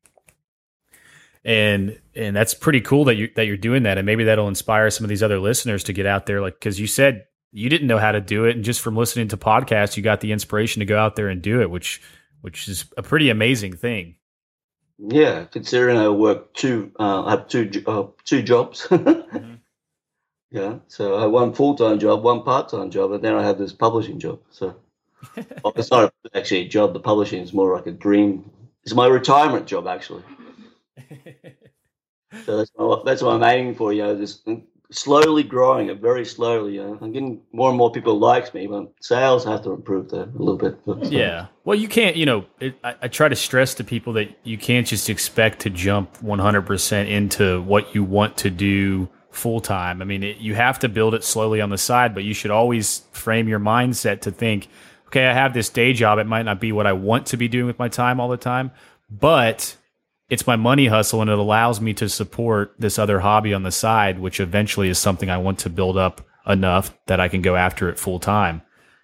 And 1.44 2.00
and 2.16 2.34
that's 2.34 2.52
pretty 2.52 2.80
cool 2.80 3.04
that 3.04 3.14
you 3.14 3.30
that 3.36 3.46
you're 3.46 3.56
doing 3.56 3.84
that. 3.84 3.96
And 3.96 4.06
maybe 4.06 4.24
that'll 4.24 4.48
inspire 4.48 4.90
some 4.90 5.04
of 5.04 5.08
these 5.08 5.22
other 5.22 5.38
listeners 5.38 5.84
to 5.84 5.92
get 5.92 6.04
out 6.04 6.26
there. 6.26 6.40
Like 6.40 6.60
cuz 6.60 6.80
you 6.80 6.88
said 6.88 7.26
you 7.52 7.68
didn't 7.68 7.86
know 7.86 7.98
how 7.98 8.10
to 8.10 8.20
do 8.20 8.44
it. 8.44 8.56
And 8.56 8.64
just 8.64 8.80
from 8.80 8.96
listening 8.96 9.28
to 9.28 9.36
podcasts 9.36 9.96
you 9.96 10.02
got 10.02 10.20
the 10.20 10.32
inspiration 10.32 10.80
to 10.80 10.86
go 10.86 10.98
out 10.98 11.14
there 11.14 11.28
and 11.28 11.40
do 11.40 11.60
it 11.60 11.70
which 11.70 12.02
which 12.40 12.66
is 12.66 12.86
a 12.96 13.02
pretty 13.02 13.30
amazing 13.30 13.76
thing. 13.76 14.16
Yeah 14.98 15.44
considering 15.44 15.96
i 15.96 16.08
work 16.08 16.54
two 16.54 16.90
uh, 16.98 17.22
i 17.24 17.30
have 17.30 17.46
two 17.46 17.70
uh, 17.86 18.06
two 18.24 18.42
jobs. 18.42 18.88
Mm-hmm. 19.28 19.54
Yeah 20.50 20.76
so 20.86 21.16
i 21.16 21.22
have 21.22 21.30
one 21.30 21.52
full-time 21.52 21.98
job 21.98 22.22
one 22.22 22.42
part-time 22.42 22.90
job 22.90 23.12
and 23.12 23.22
then 23.22 23.34
i 23.34 23.42
have 23.42 23.58
this 23.58 23.72
publishing 23.72 24.18
job 24.18 24.40
so 24.50 24.74
well, 25.64 25.72
it's 25.76 25.90
not 25.90 26.12
actually 26.34 26.60
a 26.60 26.68
job 26.68 26.92
the 26.92 27.00
publishing 27.00 27.42
is 27.42 27.52
more 27.52 27.74
like 27.74 27.86
a 27.86 27.92
dream 27.92 28.50
it's 28.84 28.94
my 28.94 29.06
retirement 29.06 29.66
job 29.66 29.86
actually 29.86 30.22
so 32.44 32.56
that's 32.56 32.70
what, 32.74 33.04
that's 33.04 33.22
what 33.22 33.34
i'm 33.34 33.42
aiming 33.42 33.74
for 33.74 33.92
you 33.92 34.02
know 34.02 34.14
this 34.14 34.40
slowly 34.90 35.42
growing 35.42 35.88
it 35.88 36.00
very 36.00 36.24
slowly. 36.24 36.74
You 36.74 36.82
know? 36.84 36.98
I'm 37.00 37.12
getting 37.12 37.40
more 37.52 37.68
and 37.68 37.78
more 37.78 37.90
people 37.90 38.18
likes 38.18 38.52
me, 38.54 38.66
but 38.66 38.92
sales 39.00 39.44
have 39.44 39.62
to 39.64 39.72
improve 39.72 40.10
there 40.10 40.22
a 40.22 40.38
little 40.38 40.56
bit. 40.56 40.78
So. 40.84 40.98
Yeah. 41.02 41.46
Well, 41.64 41.78
you 41.78 41.88
can't. 41.88 42.16
You 42.16 42.26
know, 42.26 42.44
it, 42.60 42.78
I, 42.82 42.94
I, 43.02 43.08
try 43.08 43.28
to 43.28 43.36
stress 43.36 43.74
to 43.74 43.84
people 43.84 44.14
that 44.14 44.36
you 44.44 44.56
can't 44.56 44.86
just 44.86 45.10
expect 45.10 45.60
to 45.60 45.70
jump 45.70 46.22
100 46.22 46.62
percent 46.62 47.08
into 47.08 47.62
what 47.62 47.94
you 47.94 48.02
want 48.04 48.38
to 48.38 48.50
do 48.50 49.08
full 49.30 49.60
time. 49.60 50.02
I 50.02 50.04
mean, 50.04 50.22
it, 50.22 50.38
you 50.38 50.54
have 50.54 50.78
to 50.80 50.88
build 50.88 51.14
it 51.14 51.24
slowly 51.24 51.60
on 51.60 51.70
the 51.70 51.78
side, 51.78 52.14
but 52.14 52.24
you 52.24 52.34
should 52.34 52.50
always 52.50 53.02
frame 53.12 53.48
your 53.48 53.60
mindset 53.60 54.22
to 54.22 54.30
think, 54.30 54.68
okay, 55.06 55.26
I 55.26 55.32
have 55.32 55.54
this 55.54 55.68
day 55.68 55.92
job. 55.92 56.18
It 56.18 56.26
might 56.26 56.44
not 56.44 56.60
be 56.60 56.72
what 56.72 56.86
I 56.86 56.92
want 56.92 57.26
to 57.26 57.36
be 57.36 57.48
doing 57.48 57.66
with 57.66 57.78
my 57.78 57.88
time 57.88 58.20
all 58.20 58.28
the 58.28 58.36
time, 58.36 58.70
but 59.10 59.76
it's 60.28 60.46
my 60.46 60.56
money 60.56 60.86
hustle 60.86 61.22
and 61.22 61.30
it 61.30 61.38
allows 61.38 61.80
me 61.80 61.94
to 61.94 62.08
support 62.08 62.74
this 62.78 62.98
other 62.98 63.20
hobby 63.20 63.54
on 63.54 63.62
the 63.62 63.70
side, 63.70 64.18
which 64.18 64.40
eventually 64.40 64.88
is 64.88 64.98
something 64.98 65.30
I 65.30 65.38
want 65.38 65.58
to 65.60 65.70
build 65.70 65.96
up 65.96 66.26
enough 66.46 66.96
that 67.06 67.20
I 67.20 67.28
can 67.28 67.42
go 67.42 67.56
after 67.56 67.88
it 67.88 67.98
full 67.98 68.18
time. 68.18 68.62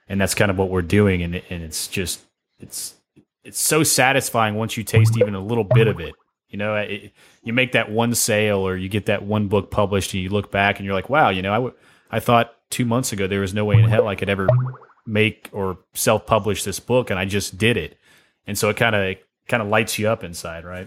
And 0.09 0.21
that's 0.21 0.35
kind 0.35 0.50
of 0.50 0.59
what 0.59 0.69
we're 0.69 0.83
doing. 0.83 1.23
And, 1.23 1.37
and 1.49 1.62
it's 1.62 1.88
just, 1.88 2.21
it's, 2.59 2.95
it's 3.43 3.61
so 3.61 3.83
satisfying 3.83 4.54
once 4.54 4.76
you 4.76 4.85
taste 4.85 5.16
even 5.16 5.35
a 5.35 5.45
little 5.45 5.64
bit 5.64 5.87
of 5.87 6.00
it. 6.00 6.14
You 6.54 6.58
know, 6.58 6.76
it, 6.76 7.11
you 7.42 7.52
make 7.52 7.73
that 7.73 7.90
one 7.90 8.14
sale 8.14 8.61
or 8.61 8.76
you 8.76 8.88
get 8.88 9.06
that 9.06 9.25
one 9.25 9.49
book 9.49 9.73
published 9.73 10.14
and 10.14 10.23
you 10.23 10.28
look 10.28 10.52
back 10.52 10.78
and 10.78 10.87
you're 10.87 10.94
like, 10.94 11.11
wow, 11.11 11.30
you 11.30 11.42
know, 11.42 11.50
I, 11.50 11.56
w- 11.56 11.75
I 12.12 12.20
thought 12.20 12.54
two 12.70 12.84
months 12.84 13.12
ago 13.12 13.26
there 13.26 13.40
was 13.40 13.52
no 13.52 13.64
way 13.64 13.80
in 13.80 13.88
hell 13.88 14.06
I 14.06 14.14
could 14.14 14.28
ever 14.28 14.46
make 15.04 15.50
or 15.50 15.78
self 15.94 16.26
publish 16.26 16.62
this 16.62 16.78
book. 16.78 17.11
And 17.11 17.18
I 17.18 17.25
just 17.25 17.58
did 17.58 17.76
it. 17.76 17.99
And 18.46 18.56
so 18.56 18.68
it 18.68 18.76
kind 18.76 18.94
of, 18.94 19.16
kind 19.49 19.64
of 19.64 19.68
lights 19.68 19.99
you 19.99 20.08
up 20.08 20.23
inside, 20.23 20.64
right? 20.64 20.87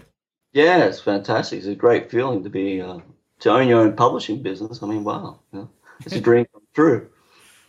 Yeah, 0.54 0.86
it's 0.86 1.00
fantastic. 1.00 1.58
It's 1.58 1.66
a 1.66 1.74
great 1.74 2.10
feeling 2.10 2.42
to 2.44 2.48
be 2.48 2.80
uh, 2.80 3.00
to 3.40 3.50
own 3.50 3.68
your 3.68 3.80
own 3.80 3.94
publishing 3.94 4.42
business. 4.42 4.82
I 4.82 4.86
mean, 4.86 5.04
wow, 5.04 5.38
you 5.52 5.58
know, 5.58 5.70
it's 6.06 6.14
a 6.14 6.20
dream 6.22 6.46
come 6.50 6.62
true. 6.74 7.10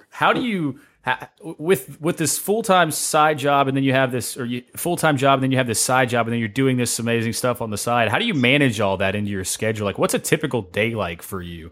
How 0.09 0.31
do 0.31 0.41
you 0.41 0.79
with 1.41 1.99
with 2.01 2.17
this 2.17 2.37
full 2.37 2.63
time 2.63 2.91
side 2.91 3.37
job, 3.37 3.67
and 3.67 3.75
then 3.75 3.83
you 3.83 3.93
have 3.93 4.11
this 4.11 4.37
or 4.37 4.47
full 4.75 4.97
time 4.97 5.17
job, 5.17 5.35
and 5.35 5.43
then 5.43 5.51
you 5.51 5.57
have 5.57 5.67
this 5.67 5.81
side 5.81 6.09
job, 6.09 6.27
and 6.27 6.33
then 6.33 6.39
you're 6.39 6.47
doing 6.47 6.77
this 6.77 6.99
amazing 6.99 7.33
stuff 7.33 7.61
on 7.61 7.69
the 7.69 7.77
side? 7.77 8.09
How 8.09 8.19
do 8.19 8.25
you 8.25 8.33
manage 8.33 8.79
all 8.79 8.97
that 8.97 9.15
into 9.15 9.31
your 9.31 9.43
schedule? 9.43 9.85
Like, 9.85 9.97
what's 9.97 10.13
a 10.13 10.19
typical 10.19 10.61
day 10.61 10.95
like 10.95 11.21
for 11.21 11.41
you? 11.41 11.71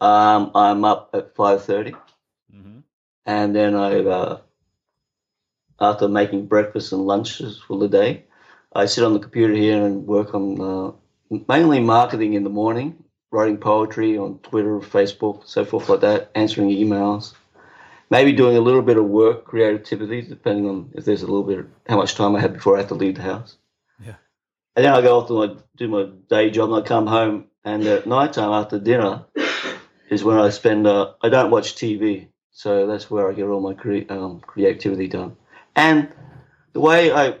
Um, 0.00 0.50
I'm 0.54 0.84
up 0.84 1.10
at 1.14 1.34
five 1.34 1.64
thirty, 1.64 1.92
mm 1.92 1.98
mm-hmm. 2.54 2.78
and 3.26 3.54
then 3.54 3.74
I 3.74 4.00
uh, 4.00 4.40
after 5.80 6.08
making 6.08 6.46
breakfast 6.46 6.92
and 6.92 7.06
lunches 7.06 7.58
for 7.58 7.78
the 7.78 7.88
day. 7.88 8.24
I 8.74 8.86
sit 8.86 9.04
on 9.04 9.12
the 9.12 9.18
computer 9.18 9.54
here 9.54 9.84
and 9.84 10.06
work 10.06 10.34
on 10.34 10.60
uh, 10.60 10.92
mainly 11.48 11.80
marketing 11.80 12.34
in 12.34 12.44
the 12.44 12.50
morning, 12.50 13.04
writing 13.30 13.58
poetry 13.58 14.16
on 14.16 14.38
Twitter, 14.38 14.78
Facebook, 14.80 15.46
so 15.46 15.64
forth 15.64 15.88
like 15.88 16.00
that, 16.00 16.30
answering 16.34 16.70
emails, 16.70 17.34
maybe 18.12 18.32
doing 18.32 18.58
a 18.58 18.60
little 18.60 18.82
bit 18.82 18.98
of 18.98 19.06
work, 19.06 19.46
creativity, 19.46 20.20
depending 20.20 20.68
on 20.68 20.92
if 20.94 21.06
there's 21.06 21.22
a 21.22 21.26
little 21.26 21.42
bit, 21.42 21.60
of, 21.60 21.66
how 21.88 21.96
much 21.96 22.14
time 22.14 22.36
I 22.36 22.40
have 22.40 22.52
before 22.52 22.76
I 22.76 22.80
have 22.80 22.88
to 22.88 22.94
leave 22.94 23.14
the 23.14 23.22
house. 23.22 23.56
Yeah. 23.98 24.16
And 24.76 24.84
then 24.84 24.92
I 24.92 25.00
go 25.00 25.18
off 25.18 25.28
to 25.28 25.34
my, 25.34 25.56
do 25.76 25.88
my 25.88 26.10
day 26.28 26.50
job 26.50 26.70
and 26.70 26.84
I 26.84 26.86
come 26.86 27.06
home 27.06 27.46
and 27.64 27.82
at 27.86 28.06
night 28.06 28.34
time 28.34 28.52
after 28.52 28.78
dinner 28.78 29.24
is 30.10 30.22
when 30.22 30.38
I 30.38 30.50
spend, 30.50 30.86
uh, 30.86 31.14
I 31.22 31.30
don't 31.30 31.50
watch 31.50 31.74
TV. 31.74 32.28
So 32.50 32.86
that's 32.86 33.10
where 33.10 33.30
I 33.30 33.32
get 33.32 33.46
all 33.46 33.62
my 33.62 33.72
cre- 33.72 34.10
um, 34.10 34.40
creativity 34.40 35.08
done. 35.08 35.36
And 35.74 36.12
the 36.74 36.80
way 36.80 37.10
I 37.10 37.38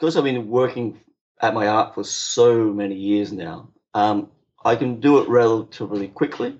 because 0.00 0.16
I've 0.16 0.24
been 0.24 0.48
working 0.48 0.98
at 1.42 1.52
my 1.52 1.68
art 1.68 1.94
for 1.94 2.04
so 2.04 2.72
many 2.72 2.94
years 2.94 3.32
now, 3.32 3.68
um, 3.92 4.30
I 4.64 4.74
can 4.74 4.98
do 4.98 5.18
it 5.18 5.28
relatively 5.28 6.08
quickly. 6.08 6.58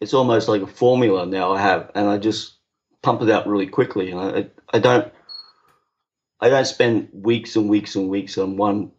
It's 0.00 0.14
almost 0.14 0.48
like 0.48 0.62
a 0.62 0.66
formula 0.66 1.26
now 1.26 1.52
I 1.52 1.60
have, 1.60 1.90
and 1.94 2.08
I 2.08 2.16
just 2.16 2.53
pump 3.04 3.22
it 3.22 3.30
out 3.30 3.46
really 3.46 3.66
quickly. 3.66 4.10
And 4.10 4.20
I, 4.20 4.46
I 4.72 4.78
don't, 4.80 5.12
I 6.40 6.48
don't 6.48 6.66
spend 6.66 7.08
weeks 7.12 7.54
and 7.54 7.68
weeks 7.68 7.94
and 7.94 8.08
weeks 8.08 8.38
on 8.38 8.56
one 8.56 8.90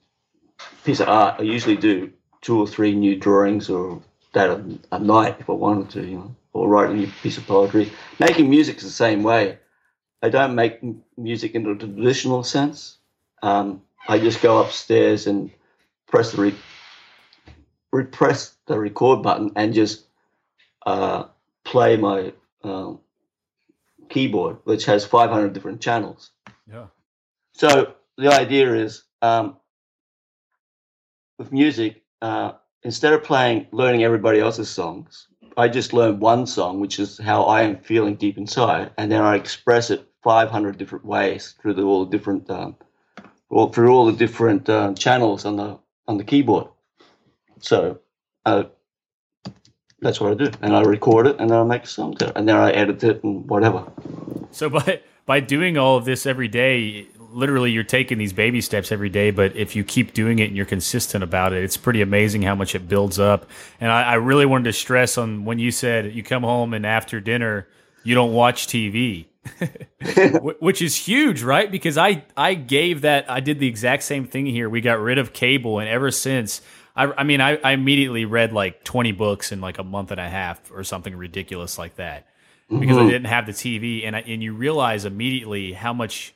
piece 0.86 1.00
of 1.00 1.10
art. 1.10 1.40
I 1.40 1.44
usually 1.44 1.76
do 1.76 2.14
two 2.42 2.60
or 2.60 2.68
three 2.68 2.94
new 2.94 3.16
drawings 3.18 3.70
or 3.70 4.02
that 4.34 4.50
a, 4.50 4.80
a 4.92 5.00
night 5.00 5.38
if 5.40 5.50
I 5.50 5.54
wanted 5.54 5.90
to, 5.92 6.06
you 6.06 6.18
know, 6.18 6.36
or 6.54 6.70
write 6.70 6.92
a 6.92 6.94
new 6.94 7.08
piece 7.22 7.38
of 7.38 7.48
poetry. 7.48 7.92
Making 8.20 8.50
music 8.50 8.78
is 8.78 8.84
the 8.84 8.90
same 8.90 9.24
way. 9.24 9.58
I 10.22 10.30
don't 10.30 10.56
make 10.56 10.80
music 11.18 11.56
in 11.56 11.64
the 11.64 11.76
traditional 11.76 12.44
sense. 12.44 12.98
Um, 13.44 13.82
I 14.08 14.20
just 14.20 14.42
go 14.42 14.60
upstairs 14.60 15.28
and 15.28 15.52
press 16.08 16.32
the 16.32 16.42
re- 16.42 16.56
repress 17.92 18.56
the 18.68 18.80
record 18.80 19.24
button 19.24 19.52
and 19.56 19.74
just 19.74 20.06
uh, 20.86 21.26
play 21.64 21.98
my 21.98 22.34
um, 22.64 23.00
keyboard, 24.10 24.58
which 24.64 24.86
has 24.86 25.06
500 25.06 25.54
different 25.54 25.82
channels. 25.82 26.32
Yeah. 26.72 26.88
So 27.54 27.94
the 28.18 28.34
idea 28.34 28.74
is 28.76 29.04
um, 29.22 29.58
with 31.38 31.52
music, 31.52 32.04
uh, 32.22 32.54
instead 32.84 33.14
of 33.14 33.24
playing, 33.24 33.68
learning 33.72 34.04
everybody 34.04 34.40
else's 34.40 34.70
songs, 34.70 35.28
I 35.58 35.68
just 35.70 35.94
learn 35.94 36.20
one 36.20 36.46
song, 36.48 36.80
which 36.80 37.00
is 37.00 37.18
how 37.18 37.44
I 37.44 37.62
am 37.62 37.80
feeling 37.80 38.16
deep 38.16 38.38
inside, 38.38 38.92
and 38.98 39.12
then 39.12 39.22
I 39.22 39.36
express 39.36 39.90
it 39.90 40.08
500 40.24 40.78
different 40.78 41.06
ways 41.06 41.56
through 41.62 41.76
the, 41.76 41.84
all 41.84 42.06
the 42.06 42.12
different 42.12 42.50
um, 42.50 42.76
or 43.50 43.72
through 43.72 43.94
all 43.94 44.06
the 44.06 44.18
different 44.18 44.68
uh, 44.70 44.94
channels 44.94 45.46
on 45.46 45.56
the 45.56 45.80
on 46.08 46.18
the 46.18 46.24
keyboard. 46.24 46.68
So 47.60 48.00
uh, 48.46 48.66
that's 50.06 50.22
what 50.22 50.32
I 50.32 50.36
do, 50.36 50.52
and 50.62 50.76
I 50.76 50.82
record 50.84 51.28
it, 51.28 51.38
and 51.40 51.50
then 51.50 51.58
I 51.58 51.64
make 51.64 51.84
a 51.84 51.88
song 51.88 52.16
to 52.18 52.28
it, 52.28 52.34
and 52.36 52.48
then 52.48 52.56
I 52.56 52.72
edit 52.72 53.04
it 53.04 53.24
and 53.24 53.48
whatever. 53.50 53.92
So 54.52 54.70
by 54.70 55.02
by 55.26 55.40
doing 55.40 55.78
all 55.78 55.98
of 55.98 56.06
this 56.06 56.26
every 56.26 56.48
day, 56.48 57.08
literally 57.32 57.72
you're 57.72 57.84
taking 57.84 58.18
these 58.18 58.32
baby 58.32 58.62
steps 58.62 58.92
every 58.92 59.10
day. 59.10 59.32
But 59.32 59.56
if 59.56 59.76
you 59.76 59.84
keep 59.84 60.14
doing 60.14 60.40
it 60.40 60.46
and 60.46 60.56
you're 60.56 60.66
consistent 60.66 61.24
about 61.24 61.54
it, 61.54 61.64
it's 61.64 61.78
pretty 61.78 62.02
amazing 62.02 62.44
how 62.44 62.56
much 62.56 62.76
it 62.76 62.88
builds 62.88 63.20
up. 63.20 63.50
And 63.82 63.92
I, 63.92 64.04
I 64.04 64.14
really 64.16 64.46
wanted 64.46 64.66
to 64.66 64.74
stress 64.74 65.18
on 65.18 65.44
when 65.44 65.60
you 65.60 65.72
said 65.72 66.14
you 66.14 66.24
come 66.24 66.44
home 66.44 66.74
and 66.74 66.86
after 66.86 67.20
dinner 67.20 67.68
you 68.04 68.14
don't 68.14 68.34
watch 68.34 68.68
TV 68.68 69.26
which 70.60 70.82
is 70.82 70.96
huge, 70.96 71.44
right? 71.44 71.70
Because 71.72 71.98
I 71.98 72.24
I 72.36 72.54
gave 72.54 73.02
that 73.02 73.30
I 73.30 73.40
did 73.40 73.60
the 73.60 73.68
exact 73.68 74.04
same 74.04 74.26
thing 74.26 74.46
here. 74.46 74.70
We 74.70 74.82
got 74.82 75.00
rid 75.00 75.18
of 75.18 75.34
cable, 75.34 75.80
and 75.80 75.88
ever 75.88 76.12
since 76.12 76.62
I, 76.96 77.12
I 77.18 77.24
mean, 77.24 77.42
I, 77.42 77.58
I 77.58 77.72
immediately 77.72 78.26
read 78.26 78.54
like 78.54 78.84
20 78.84 79.12
books 79.12 79.52
in 79.52 79.62
like 79.62 79.78
a 79.80 79.84
month 79.84 80.12
and 80.12 80.20
a 80.20 80.30
half 80.30 80.72
or 80.72 80.84
something 80.84 81.16
ridiculous 81.16 81.78
like 81.78 81.96
that 81.96 82.28
because 82.70 82.98
I 82.98 83.02
Mhm. 83.02 83.10
didn't 83.10 83.26
have 83.28 83.46
the 83.46 83.52
TV. 83.52 84.06
And 84.06 84.16
I, 84.16 84.20
and 84.22 84.42
you 84.42 84.54
realize 84.54 85.06
immediately 85.06 85.74
how 85.74 85.94
much 85.94 86.34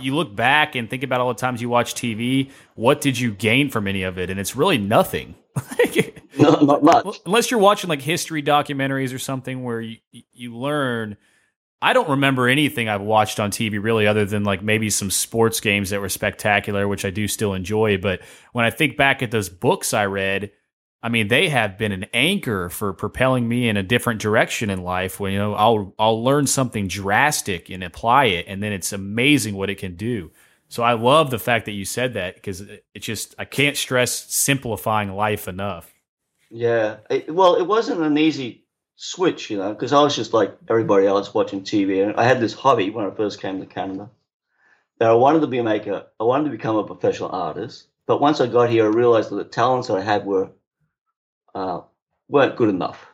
you 0.00 0.14
look 0.14 0.36
back 0.36 0.74
and 0.76 0.88
think 0.88 1.02
about 1.02 1.20
all 1.20 1.28
the 1.28 1.34
times 1.40 1.60
you 1.60 1.68
watch 1.68 1.94
TV. 1.94 2.50
What 2.74 3.00
did 3.00 3.18
you 3.18 3.32
gain 3.32 3.70
from 3.70 3.88
any 3.88 4.02
of 4.04 4.18
it? 4.18 4.30
And 4.30 4.38
it's 4.38 4.54
really 4.54 4.78
nothing. 4.78 5.34
not, 6.38 6.62
not 6.64 6.82
much. 6.84 7.20
Unless 7.26 7.50
you're 7.50 7.58
watching 7.58 7.88
like 7.88 8.02
history 8.02 8.42
documentaries 8.42 9.14
or 9.14 9.18
something 9.18 9.64
where 9.64 9.80
you 9.80 9.96
you 10.32 10.56
learn. 10.56 11.16
I 11.82 11.94
don't 11.94 12.10
remember 12.10 12.46
anything 12.46 12.88
I've 12.88 13.00
watched 13.00 13.40
on 13.40 13.50
TV 13.50 13.82
really, 13.82 14.06
other 14.06 14.26
than 14.26 14.44
like 14.44 14.62
maybe 14.62 14.90
some 14.90 15.10
sports 15.10 15.60
games 15.60 15.90
that 15.90 16.00
were 16.00 16.10
spectacular, 16.10 16.86
which 16.86 17.04
I 17.04 17.10
do 17.10 17.26
still 17.26 17.54
enjoy. 17.54 17.96
But 17.96 18.20
when 18.52 18.64
I 18.64 18.70
think 18.70 18.96
back 18.96 19.22
at 19.22 19.30
those 19.30 19.48
books 19.48 19.94
I 19.94 20.04
read, 20.04 20.52
I 21.02 21.08
mean, 21.08 21.28
they 21.28 21.48
have 21.48 21.78
been 21.78 21.92
an 21.92 22.06
anchor 22.12 22.68
for 22.68 22.92
propelling 22.92 23.48
me 23.48 23.68
in 23.68 23.78
a 23.78 23.82
different 23.82 24.20
direction 24.20 24.68
in 24.68 24.82
life. 24.82 25.18
When 25.18 25.32
you 25.32 25.38
know, 25.38 25.54
I'll 25.54 25.94
I'll 25.98 26.22
learn 26.22 26.46
something 26.46 26.88
drastic 26.88 27.70
and 27.70 27.82
apply 27.82 28.26
it, 28.26 28.44
and 28.46 28.62
then 28.62 28.72
it's 28.72 28.92
amazing 28.92 29.54
what 29.54 29.70
it 29.70 29.78
can 29.78 29.96
do. 29.96 30.30
So 30.68 30.82
I 30.82 30.92
love 30.92 31.30
the 31.30 31.38
fact 31.38 31.64
that 31.64 31.72
you 31.72 31.84
said 31.84 32.14
that 32.14 32.34
because 32.34 32.60
it, 32.60 32.84
just 32.98 33.34
I 33.38 33.44
can't 33.44 33.76
stress 33.76 34.12
simplifying 34.32 35.12
life 35.12 35.48
enough. 35.48 35.92
Yeah. 36.50 36.98
It, 37.08 37.34
well, 37.34 37.56
it 37.56 37.66
wasn't 37.66 38.02
an 38.02 38.18
easy 38.18 38.66
switch, 39.02 39.48
you 39.48 39.56
know, 39.56 39.72
because 39.72 39.94
I 39.94 40.02
was 40.02 40.14
just 40.14 40.34
like 40.34 40.54
everybody 40.68 41.06
else 41.06 41.32
watching 41.32 41.62
TV. 41.62 42.04
And 42.04 42.16
I 42.16 42.24
had 42.24 42.38
this 42.38 42.52
hobby 42.52 42.90
when 42.90 43.06
I 43.06 43.10
first 43.10 43.40
came 43.40 43.58
to 43.58 43.66
Canada 43.66 44.10
that 44.98 45.08
I 45.08 45.14
wanted 45.14 45.40
to 45.40 45.46
be 45.46 45.56
a 45.56 45.64
maker. 45.64 46.04
I 46.20 46.24
wanted 46.24 46.44
to 46.44 46.50
become 46.50 46.76
a 46.76 46.84
professional 46.84 47.30
artist. 47.30 47.86
But 48.06 48.20
once 48.20 48.42
I 48.42 48.46
got 48.46 48.68
here, 48.68 48.84
I 48.84 48.94
realized 48.94 49.30
that 49.30 49.36
the 49.36 49.44
talents 49.44 49.88
that 49.88 49.96
I 49.96 50.02
had 50.02 50.26
were 50.26 50.50
uh, 51.54 51.80
weren't 52.28 52.56
good 52.56 52.68
enough. 52.68 53.06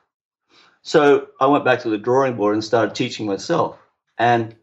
So 0.83 1.28
I 1.40 1.47
went 1.47 1.64
back 1.64 1.83
to 1.83 1.88
the 1.88 1.99
drawing 1.99 2.35
board 2.37 2.55
and 2.55 2.64
started 2.64 2.97
teaching 2.97 3.25
myself. 3.25 3.78
And 4.19 4.57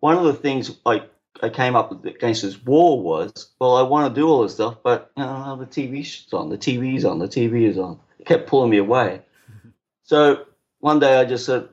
one 0.00 0.16
of 0.16 0.24
the 0.24 0.34
things 0.34 0.72
I, 0.84 1.04
I 1.40 1.50
came 1.50 1.76
up 1.76 1.90
with 1.90 2.04
against 2.04 2.42
this 2.42 2.60
wall 2.64 3.00
was, 3.00 3.50
well, 3.60 3.76
I 3.76 3.82
want 3.82 4.12
to 4.12 4.20
do 4.20 4.26
all 4.26 4.42
this 4.42 4.54
stuff, 4.54 4.78
but 4.82 5.12
you 5.16 5.22
know, 5.22 5.56
the 5.56 5.66
TV's 5.66 6.32
on, 6.32 6.48
the 6.48 6.58
TV's 6.58 7.04
on, 7.04 7.20
the 7.20 7.28
TV 7.28 7.68
is 7.68 7.78
on. 7.78 8.00
It 8.18 8.26
kept 8.26 8.48
pulling 8.48 8.70
me 8.70 8.78
away. 8.78 9.22
So 10.02 10.47
one 10.80 10.98
day 10.98 11.16
I 11.16 11.24
just 11.24 11.46
said, 11.46 11.68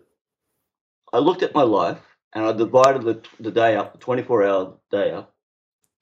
I 1.14 1.20
looked 1.20 1.44
at 1.44 1.56
my 1.56 1.64
life 1.64 2.02
and 2.34 2.46
I 2.46 2.52
divided 2.52 3.04
the, 3.04 3.22
the 3.40 3.52
day 3.52 3.76
up, 3.76 3.94
the 3.94 4.00
24 4.00 4.44
hour 4.44 4.74
day 4.92 5.12
up, 5.12 5.34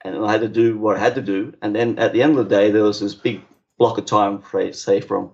and 0.04 0.26
I 0.26 0.32
had 0.32 0.42
to 0.42 0.48
do 0.48 0.78
what 0.78 0.98
I 0.98 1.00
had 1.00 1.16
to 1.16 1.22
do. 1.22 1.54
And 1.62 1.76
then 1.76 2.00
at 2.00 2.14
the 2.14 2.22
end 2.22 2.38
of 2.38 2.50
the 2.50 2.56
day, 2.56 2.72
there 2.72 2.84
was 2.84 3.00
this 3.00 3.16
big 3.16 3.42
block 3.78 3.98
of 3.98 4.06
time, 4.06 4.42
for, 4.42 4.72
say 4.74 5.02
from 5.02 5.32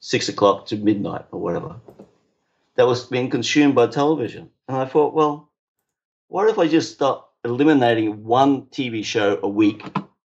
six 0.00 0.28
o'clock 0.28 0.66
to 0.66 0.76
midnight 0.76 1.26
or 1.32 1.40
whatever, 1.40 1.76
that 2.76 2.86
was 2.86 3.06
being 3.06 3.30
consumed 3.30 3.74
by 3.74 3.86
television. 3.86 4.50
And 4.68 4.76
I 4.76 4.84
thought, 4.84 5.14
well, 5.14 5.50
what 6.28 6.48
if 6.48 6.58
I 6.58 6.68
just 6.68 6.92
start 6.92 7.24
eliminating 7.44 8.24
one 8.24 8.62
TV 8.66 9.04
show 9.04 9.38
a 9.42 9.48
week 9.48 9.82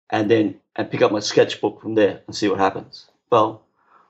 and 0.09 0.29
then 0.29 0.59
and 0.75 0.89
pick 0.89 1.03
up 1.03 1.11
my 1.11 1.19
sketchbook 1.19 1.81
from 1.81 1.93
there 1.95 2.21
and 2.25 2.35
see 2.35 2.49
what 2.49 2.59
happens? 2.59 3.05
Well, 3.29 3.63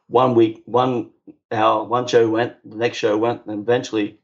one 0.08 0.36
week, 0.36 0.64
one 0.66 1.12
hour, 1.52 1.84
one 1.84 2.08
show 2.08 2.30
went, 2.30 2.56
the 2.70 2.76
next 2.76 2.98
show 2.98 3.18
went, 3.18 3.46
and 3.46 3.60
eventually 3.62 4.20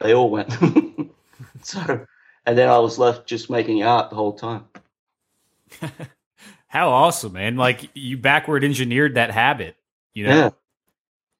they 0.00 0.14
all 0.14 0.30
went. 0.30 0.52
so, 1.62 2.06
and 2.46 2.58
then 2.58 2.68
I 2.68 2.78
was 2.78 2.98
left 2.98 3.26
just 3.26 3.50
making 3.50 3.82
art 3.82 4.10
the 4.10 4.16
whole 4.16 4.32
time. 4.34 4.64
How 6.68 6.88
awesome, 6.90 7.34
man! 7.34 7.56
Like 7.56 7.90
you 7.94 8.16
backward 8.16 8.64
engineered 8.64 9.14
that 9.16 9.30
habit, 9.30 9.76
you 10.14 10.26
know. 10.26 10.36
Yeah. 10.36 10.50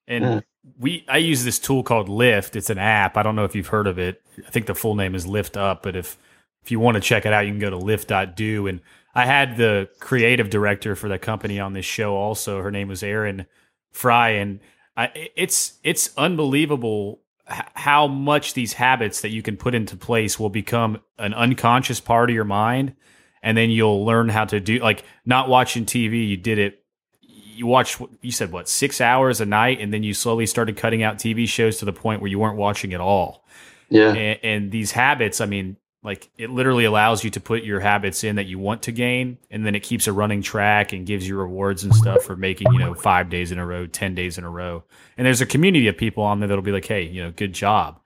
And 0.09 0.25
Yeah. 0.25 0.41
we, 0.79 1.05
I 1.09 1.19
use 1.19 1.45
this 1.45 1.59
tool 1.59 1.83
called 1.83 2.09
Lift. 2.09 2.57
It's 2.57 2.71
an 2.71 2.79
app. 2.79 3.17
I 3.17 3.23
don't 3.23 3.37
know 3.37 3.45
if 3.45 3.55
you've 3.55 3.69
heard 3.69 3.87
of 3.87 3.99
it. 3.99 4.23
I 4.47 4.51
think 4.51 4.67
the 4.67 4.75
full 4.75 4.95
name 4.95 5.15
is 5.15 5.27
Lift 5.27 5.57
Up, 5.57 5.83
but 5.83 5.97
if 5.97 6.19
if 6.63 6.71
you 6.71 6.79
want 6.81 6.97
to 6.97 7.01
check 7.01 7.27
it 7.27 7.33
out, 7.33 7.47
you 7.47 7.53
can 7.53 7.61
go 7.61 7.71
to 7.71 7.77
lift.do. 7.79 8.67
And 8.67 8.81
I 9.15 9.27
had 9.27 9.57
the 9.57 9.89
creative 10.01 10.51
director 10.51 10.95
for 10.95 11.09
the 11.09 11.19
company 11.19 11.59
on 11.59 11.73
this 11.73 11.87
show. 11.87 12.15
Also, 12.17 12.61
her 12.61 12.71
name 12.71 12.89
was 12.89 13.03
Erin 13.03 13.47
Fry, 13.91 14.31
and 14.31 14.61
I, 14.97 15.31
it's 15.37 15.79
it's 15.83 16.11
unbelievable 16.17 17.21
how 17.47 18.07
much 18.07 18.55
these 18.55 18.75
habits 18.75 19.21
that 19.23 19.31
you 19.31 19.43
can 19.43 19.57
put 19.57 19.75
into 19.75 19.97
place 19.97 20.39
will 20.39 20.51
become 20.51 21.01
an 21.19 21.35
unconscious 21.35 22.01
part 22.01 22.31
of 22.31 22.35
your 22.35 22.45
mind 22.45 22.95
and 23.43 23.57
then 23.57 23.71
you'll 23.71 24.05
learn 24.05 24.29
how 24.29 24.45
to 24.45 24.61
do 24.61 24.79
like 24.79 25.05
not 25.27 25.49
watching 25.49 25.85
TV. 25.85 26.29
You 26.29 26.37
did 26.37 26.59
it. 26.59 26.85
You 27.21 27.67
watched. 27.67 28.01
You 28.21 28.31
said 28.31 28.53
what 28.53 28.69
six 28.69 29.01
hours 29.01 29.41
a 29.41 29.47
night, 29.47 29.81
and 29.81 29.93
then 29.93 30.03
you 30.03 30.15
slowly 30.15 30.47
started 30.47 30.77
cutting 30.77 31.03
out 31.03 31.17
TV 31.17 31.49
shows 31.49 31.79
to 31.79 31.85
the 31.85 31.93
point 31.93 32.21
where 32.21 32.31
you 32.31 32.39
weren't 32.39 32.57
watching 32.57 32.95
at 32.95 33.01
all. 33.01 33.45
Yeah. 33.89 34.13
And, 34.15 34.39
and 34.43 34.71
these 34.71 34.93
habits, 34.93 35.41
I 35.41 35.47
mean, 35.47 35.77
like 36.05 36.31
it 36.37 36.51
literally 36.51 36.85
allows 36.85 37.23
you 37.23 37.31
to 37.31 37.41
put 37.41 37.63
your 37.63 37.79
habits 37.79 38.25
in 38.25 38.37
that 38.37 38.47
you 38.47 38.59
want 38.59 38.83
to 38.83 38.93
gain, 38.93 39.39
and 39.51 39.65
then 39.65 39.75
it 39.75 39.81
keeps 39.81 40.07
a 40.07 40.13
running 40.13 40.43
track 40.43 40.93
and 40.93 41.07
gives 41.07 41.27
you 41.27 41.37
rewards 41.37 41.85
and 41.85 41.95
stuff 41.95 42.23
for 42.25 42.37
making 42.37 42.73
you 42.73 42.79
know 42.79 42.95
five 42.95 43.31
days 43.31 43.53
in 43.53 43.59
a 43.59 43.67
row, 43.67 43.87
ten 43.87 44.15
days 44.15 44.37
in 44.37 44.45
a 44.45 44.51
row. 44.51 44.83
And 45.17 45.27
there's 45.27 45.41
a 45.41 45.47
community 45.47 45.87
of 45.89 45.97
people 45.97 46.25
on 46.25 46.41
there 46.41 46.49
that'll 46.49 46.63
be 46.63 46.73
like, 46.73 46.87
hey, 46.87 47.03
you 47.03 47.23
know, 47.23 47.31
good 47.31 47.53
job. 47.53 48.01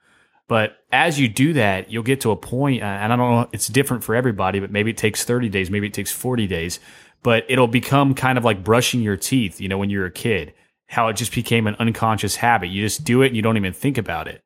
But 0.47 0.77
as 0.91 1.19
you 1.19 1.27
do 1.27 1.53
that, 1.53 1.91
you'll 1.91 2.03
get 2.03 2.21
to 2.21 2.31
a 2.31 2.35
uh, 2.35 2.67
and 2.79 3.11
I 3.11 3.15
don't 3.15 3.31
know, 3.31 3.49
it's 3.51 3.67
different 3.67 4.03
for 4.03 4.15
everybody, 4.15 4.59
but 4.59 4.71
maybe 4.71 4.91
it 4.91 4.97
takes 4.97 5.25
30 5.25 5.49
days, 5.49 5.69
maybe 5.69 5.87
it 5.87 5.93
takes 5.93 6.11
40 6.11 6.47
days, 6.47 6.79
but 7.21 7.45
it'll 7.49 7.67
become 7.67 8.13
kind 8.13 8.37
of 8.37 8.45
like 8.45 8.63
brushing 8.63 9.01
your 9.01 9.17
teeth, 9.17 9.59
you 9.59 9.67
know, 9.67 9.77
when 9.77 9.89
you're 9.89 10.05
a 10.05 10.11
kid, 10.11 10.53
how 10.87 11.09
it 11.09 11.17
just 11.17 11.35
became 11.35 11.67
an 11.67 11.75
unconscious 11.79 12.37
habit. 12.37 12.69
You 12.69 12.81
just 12.81 13.03
do 13.03 13.21
it 13.23 13.27
and 13.27 13.35
you 13.35 13.41
don't 13.41 13.57
even 13.57 13.73
think 13.73 13.97
about 13.97 14.29
it. 14.29 14.41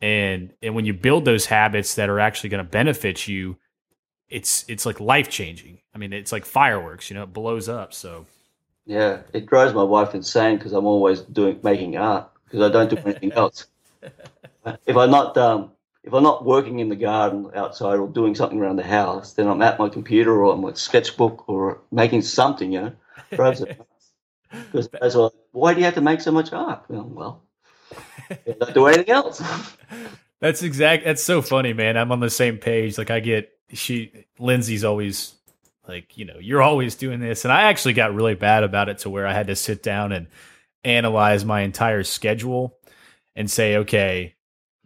And 0.00 0.52
and 0.62 0.74
when 0.74 0.84
you 0.84 0.92
build 0.94 1.24
those 1.24 1.46
habits 1.46 1.94
that 1.94 2.08
are 2.10 2.20
actually 2.20 2.50
going 2.50 2.64
to 2.64 2.70
benefit 2.70 3.26
you, 3.26 3.56
it's 4.28 4.64
it's 4.68 4.84
like 4.86 5.00
life 5.00 5.28
changing. 5.28 5.80
I 5.94 5.98
mean, 5.98 6.12
it's 6.12 6.32
like 6.32 6.44
fireworks, 6.44 7.10
you 7.10 7.14
know, 7.16 7.22
it 7.22 7.32
blows 7.32 7.68
up. 7.68 7.94
So 7.94 8.26
Yeah. 8.84 9.22
It 9.32 9.46
drives 9.46 9.74
my 9.74 9.82
wife 9.82 10.14
insane 10.14 10.56
because 10.58 10.72
I'm 10.72 10.86
always 10.86 11.20
doing 11.22 11.60
making 11.62 11.96
art 11.96 12.30
because 12.44 12.60
I 12.60 12.72
don't 12.72 12.90
do 12.90 12.98
anything 12.98 13.32
else. 13.36 13.66
If 14.86 14.96
I'm 14.96 15.10
not 15.10 15.36
um, 15.38 15.72
if 16.04 16.12
I'm 16.12 16.22
not 16.22 16.44
working 16.44 16.78
in 16.78 16.88
the 16.88 16.96
garden 16.96 17.50
outside 17.54 17.98
or 17.98 18.08
doing 18.08 18.34
something 18.34 18.60
around 18.60 18.76
the 18.76 18.84
house, 18.84 19.32
then 19.34 19.48
I'm 19.48 19.62
at 19.62 19.78
my 19.78 19.88
computer 19.88 20.32
or 20.32 20.52
on 20.52 20.60
my 20.60 20.72
sketchbook 20.74 21.48
or 21.48 21.80
making 21.90 22.22
something. 22.22 22.72
You 22.72 22.80
know, 22.82 22.92
drives 23.32 23.60
it. 23.62 23.80
Because 24.50 24.88
that's 24.88 25.16
all. 25.16 25.34
Why 25.50 25.74
do 25.74 25.80
you 25.80 25.84
have 25.86 25.96
to 25.96 26.00
make 26.00 26.20
so 26.20 26.30
much 26.30 26.52
art? 26.52 26.84
Well, 26.88 27.42
don't 28.46 28.74
do 28.74 28.86
anything 28.86 29.10
else. 29.10 29.42
That's 30.40 30.62
exact. 30.62 31.04
That's 31.04 31.22
so 31.22 31.42
funny, 31.42 31.72
man. 31.72 31.96
I'm 31.96 32.12
on 32.12 32.20
the 32.20 32.30
same 32.30 32.58
page. 32.58 32.98
Like 32.98 33.10
I 33.10 33.20
get 33.20 33.50
she 33.72 34.26
Lindsay's 34.38 34.84
always 34.84 35.34
like, 35.88 36.16
you 36.18 36.24
know, 36.24 36.38
you're 36.40 36.62
always 36.62 36.96
doing 36.96 37.20
this, 37.20 37.44
and 37.44 37.52
I 37.52 37.62
actually 37.62 37.94
got 37.94 38.14
really 38.14 38.34
bad 38.34 38.64
about 38.64 38.88
it 38.88 38.98
to 38.98 39.10
where 39.10 39.26
I 39.26 39.32
had 39.32 39.46
to 39.48 39.56
sit 39.56 39.82
down 39.82 40.12
and 40.12 40.26
analyze 40.84 41.44
my 41.44 41.60
entire 41.60 42.02
schedule 42.02 42.76
and 43.34 43.50
say, 43.50 43.76
okay, 43.78 44.34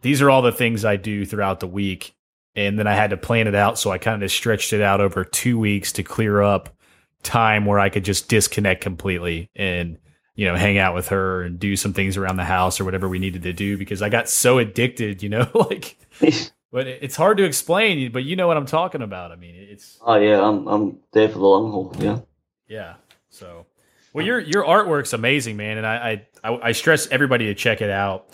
these 0.01 0.21
are 0.21 0.29
all 0.29 0.41
the 0.41 0.51
things 0.51 0.85
I 0.85 0.95
do 0.95 1.25
throughout 1.25 1.59
the 1.59 1.67
week, 1.67 2.15
and 2.55 2.77
then 2.77 2.87
I 2.87 2.93
had 2.93 3.09
to 3.11 3.17
plan 3.17 3.47
it 3.47 3.55
out. 3.55 3.79
So 3.79 3.91
I 3.91 3.97
kind 3.97 4.23
of 4.23 4.31
stretched 4.31 4.73
it 4.73 4.81
out 4.81 5.01
over 5.01 5.25
two 5.25 5.57
weeks 5.57 5.91
to 5.93 6.03
clear 6.03 6.41
up 6.41 6.75
time 7.23 7.65
where 7.65 7.79
I 7.79 7.89
could 7.89 8.05
just 8.05 8.29
disconnect 8.29 8.81
completely 8.81 9.49
and 9.55 9.97
you 10.35 10.45
know, 10.47 10.55
hang 10.55 10.77
out 10.77 10.95
with 10.95 11.09
her 11.09 11.43
and 11.43 11.59
do 11.59 11.75
some 11.75 11.93
things 11.93 12.17
around 12.17 12.37
the 12.37 12.45
house 12.45 12.79
or 12.79 12.85
whatever 12.85 13.07
we 13.09 13.19
needed 13.19 13.43
to 13.43 13.53
do 13.53 13.77
because 13.77 14.01
I 14.01 14.09
got 14.09 14.29
so 14.29 14.59
addicted, 14.59 15.21
you 15.21 15.29
know, 15.29 15.49
like, 15.53 15.97
but 16.71 16.87
it's 16.87 17.15
hard 17.15 17.37
to 17.37 17.43
explain, 17.43 18.11
but 18.11 18.23
you 18.23 18.35
know 18.35 18.47
what 18.47 18.57
I'm 18.57 18.65
talking 18.65 19.01
about. 19.01 19.31
I 19.31 19.35
mean, 19.35 19.55
it's, 19.55 19.99
oh 20.01 20.15
yeah, 20.15 20.41
I'm 20.41 20.67
I'm 20.67 20.99
there 21.11 21.27
for 21.27 21.39
the 21.39 21.45
long 21.45 21.71
haul. 21.71 21.95
Yeah. 21.99 22.19
yeah. 22.67 22.93
So, 23.29 23.65
well, 24.13 24.25
your, 24.25 24.39
your 24.39 24.63
artwork's 24.63 25.13
amazing, 25.13 25.57
man. 25.57 25.77
And 25.77 25.87
I, 25.87 26.25
I, 26.43 26.49
I, 26.49 26.71
stress 26.73 27.07
everybody 27.07 27.45
to 27.45 27.55
check 27.55 27.81
it 27.81 27.89
out. 27.89 28.27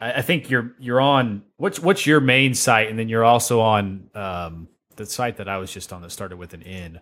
I, 0.00 0.14
I 0.14 0.22
think 0.22 0.50
you're, 0.50 0.74
you're 0.80 1.00
on, 1.00 1.42
what's, 1.56 1.78
what's 1.78 2.04
your 2.04 2.20
main 2.20 2.54
site? 2.54 2.88
And 2.88 2.98
then 2.98 3.08
you're 3.08 3.24
also 3.24 3.60
on, 3.60 4.10
um, 4.14 4.68
the 4.96 5.06
site 5.06 5.36
that 5.36 5.48
I 5.48 5.58
was 5.58 5.72
just 5.72 5.92
on 5.92 6.02
that 6.02 6.10
started 6.10 6.36
with 6.36 6.52
an 6.52 6.62
N. 6.62 7.00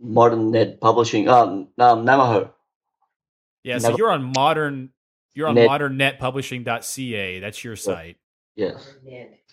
Modern 0.00 0.50
Net 0.50 0.80
Publishing. 0.80 1.28
Um, 1.28 1.68
um 1.78 2.06
Namaho. 2.06 2.50
Yeah. 3.64 3.78
So 3.78 3.88
Never- 3.88 3.98
you're 3.98 4.10
on 4.12 4.32
modern, 4.36 4.90
you're 5.34 5.48
on 5.48 5.54
Net- 5.56 5.68
modernnetpublishing.ca. 5.68 7.40
That's 7.40 7.64
your 7.64 7.76
site. 7.76 8.16
Yes. 8.54 8.94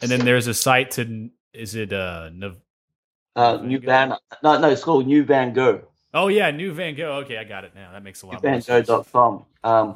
And 0.01 0.11
then 0.11 0.19
there's 0.25 0.47
a 0.47 0.53
site 0.53 0.91
to 0.91 1.29
is 1.53 1.75
it 1.75 1.91
uh 1.91 2.29
Nav- 2.33 2.57
Uh, 3.35 3.57
Van 3.57 3.67
New 3.67 3.79
Gogh. 3.79 3.85
Van. 3.87 4.09
No, 4.43 4.59
no, 4.59 4.69
it's 4.69 4.83
called 4.83 5.07
New 5.07 5.23
Van 5.23 5.53
Gogh. 5.53 5.81
oh 6.13 6.27
yeah 6.27 6.51
New 6.51 6.71
Van 6.73 6.93
Gogh 6.95 7.13
okay 7.23 7.37
I 7.37 7.43
got 7.45 7.63
it 7.63 7.73
now 7.73 7.91
that 7.93 8.03
makes 8.03 8.21
a 8.21 8.27
lot 8.27 8.43
more 8.43 8.61
sense 8.61 8.67
NewVanGogh.com. 8.87 9.45
Um, 9.63 9.95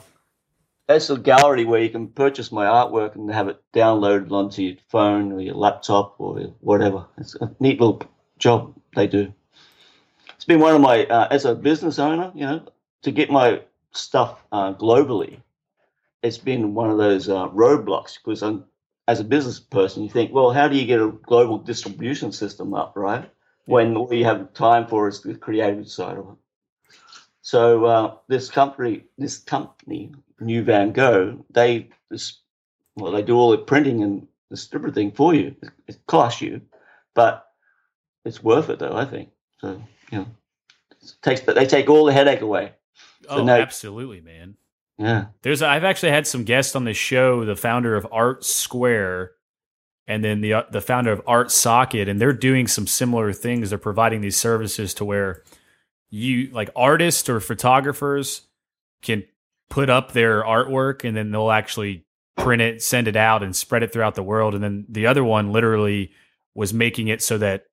that's 0.87 1.09
a 1.09 1.17
gallery 1.17 1.65
where 1.65 1.81
you 1.81 1.89
can 1.89 2.07
purchase 2.07 2.51
my 2.51 2.65
artwork 2.65 3.15
and 3.15 3.29
have 3.31 3.47
it 3.47 3.61
downloaded 3.73 4.31
onto 4.31 4.61
your 4.61 4.75
phone 4.89 5.31
or 5.31 5.41
your 5.41 5.55
laptop 5.55 6.15
or 6.19 6.39
whatever. 6.61 7.05
It's 7.17 7.35
a 7.35 7.51
neat 7.59 7.79
little 7.81 8.01
job 8.39 8.73
they 8.95 9.07
do. 9.07 9.33
It's 10.35 10.45
been 10.45 10.59
one 10.59 10.75
of 10.75 10.81
my, 10.81 11.05
uh, 11.07 11.27
as 11.31 11.45
a 11.45 11.55
business 11.55 11.97
owner, 11.97 12.31
you 12.35 12.45
know, 12.45 12.61
to 13.01 13.11
get 13.11 13.31
my 13.31 13.61
stuff 13.97 14.43
uh, 14.51 14.73
globally, 14.73 15.41
it's 16.21 16.37
been 16.37 16.73
one 16.73 16.89
of 16.89 16.97
those 16.97 17.29
uh, 17.29 17.47
roadblocks 17.49 18.17
because 18.23 18.41
I'm, 18.41 18.65
as 19.07 19.19
a 19.19 19.23
business 19.23 19.59
person, 19.59 20.03
you 20.03 20.09
think, 20.09 20.33
well, 20.33 20.51
how 20.51 20.67
do 20.67 20.75
you 20.75 20.85
get 20.85 20.99
a 20.99 21.11
global 21.23 21.57
distribution 21.57 22.31
system 22.31 22.73
up, 22.73 22.93
right? 22.95 23.29
When 23.65 23.95
all 23.95 24.13
you 24.13 24.25
have 24.25 24.53
time 24.53 24.87
for 24.87 25.07
is 25.07 25.21
the 25.21 25.35
creative 25.35 25.87
side 25.89 26.17
of 26.17 26.29
it. 26.29 26.35
So 27.41 27.85
uh, 27.85 28.15
this 28.27 28.49
company, 28.49 29.03
this 29.19 29.37
company, 29.37 30.11
New 30.39 30.63
Van 30.63 30.91
Gogh, 30.91 31.45
they 31.51 31.89
this, 32.09 32.39
well, 32.95 33.11
they 33.11 33.21
do 33.21 33.35
all 33.35 33.51
the 33.51 33.59
printing 33.59 34.01
and 34.01 34.27
the 34.49 34.57
stripper 34.57 34.91
thing 34.91 35.11
for 35.11 35.35
you. 35.35 35.55
It, 35.61 35.69
it 35.87 36.05
costs 36.07 36.41
you, 36.41 36.61
but 37.13 37.47
it's 38.25 38.43
worth 38.43 38.69
it, 38.69 38.79
though. 38.79 38.95
I 38.95 39.05
think 39.05 39.29
so. 39.59 39.81
You 40.11 40.17
know, 40.19 40.27
it 40.91 41.13
takes 41.21 41.41
they 41.41 41.67
take 41.67 41.87
all 41.87 42.05
the 42.05 42.13
headache 42.13 42.41
away. 42.41 42.73
Oh, 43.29 43.47
absolutely, 43.49 44.21
man. 44.21 44.55
Yeah. 44.97 45.25
There's 45.41 45.61
I've 45.61 45.83
actually 45.83 46.11
had 46.11 46.27
some 46.27 46.43
guests 46.43 46.75
on 46.75 46.85
the 46.85 46.93
show, 46.93 47.43
the 47.45 47.55
founder 47.55 47.95
of 47.95 48.07
Art 48.11 48.45
Square 48.45 49.31
and 50.07 50.23
then 50.23 50.41
the 50.41 50.53
uh, 50.53 50.63
the 50.71 50.81
founder 50.81 51.11
of 51.11 51.21
Art 51.27 51.51
Socket 51.51 52.07
and 52.07 52.19
they're 52.21 52.33
doing 52.33 52.67
some 52.67 52.87
similar 52.87 53.33
things. 53.33 53.69
They're 53.69 53.79
providing 53.79 54.21
these 54.21 54.37
services 54.37 54.93
to 54.95 55.05
where 55.05 55.43
you 56.09 56.49
like 56.51 56.69
artists 56.75 57.27
or 57.27 57.39
photographers 57.39 58.43
can 59.01 59.23
put 59.69 59.89
up 59.89 60.11
their 60.11 60.43
artwork 60.43 61.03
and 61.03 61.17
then 61.17 61.31
they'll 61.31 61.51
actually 61.51 62.05
print 62.37 62.61
it, 62.61 62.81
send 62.81 63.07
it 63.07 63.15
out, 63.15 63.43
and 63.43 63.55
spread 63.55 63.83
it 63.83 63.91
throughout 63.91 64.15
the 64.15 64.23
world. 64.23 64.53
And 64.55 64.63
then 64.63 64.85
the 64.87 65.07
other 65.07 65.23
one 65.23 65.51
literally 65.51 66.11
was 66.53 66.73
making 66.73 67.07
it 67.07 67.21
so 67.21 67.37
that 67.39 67.65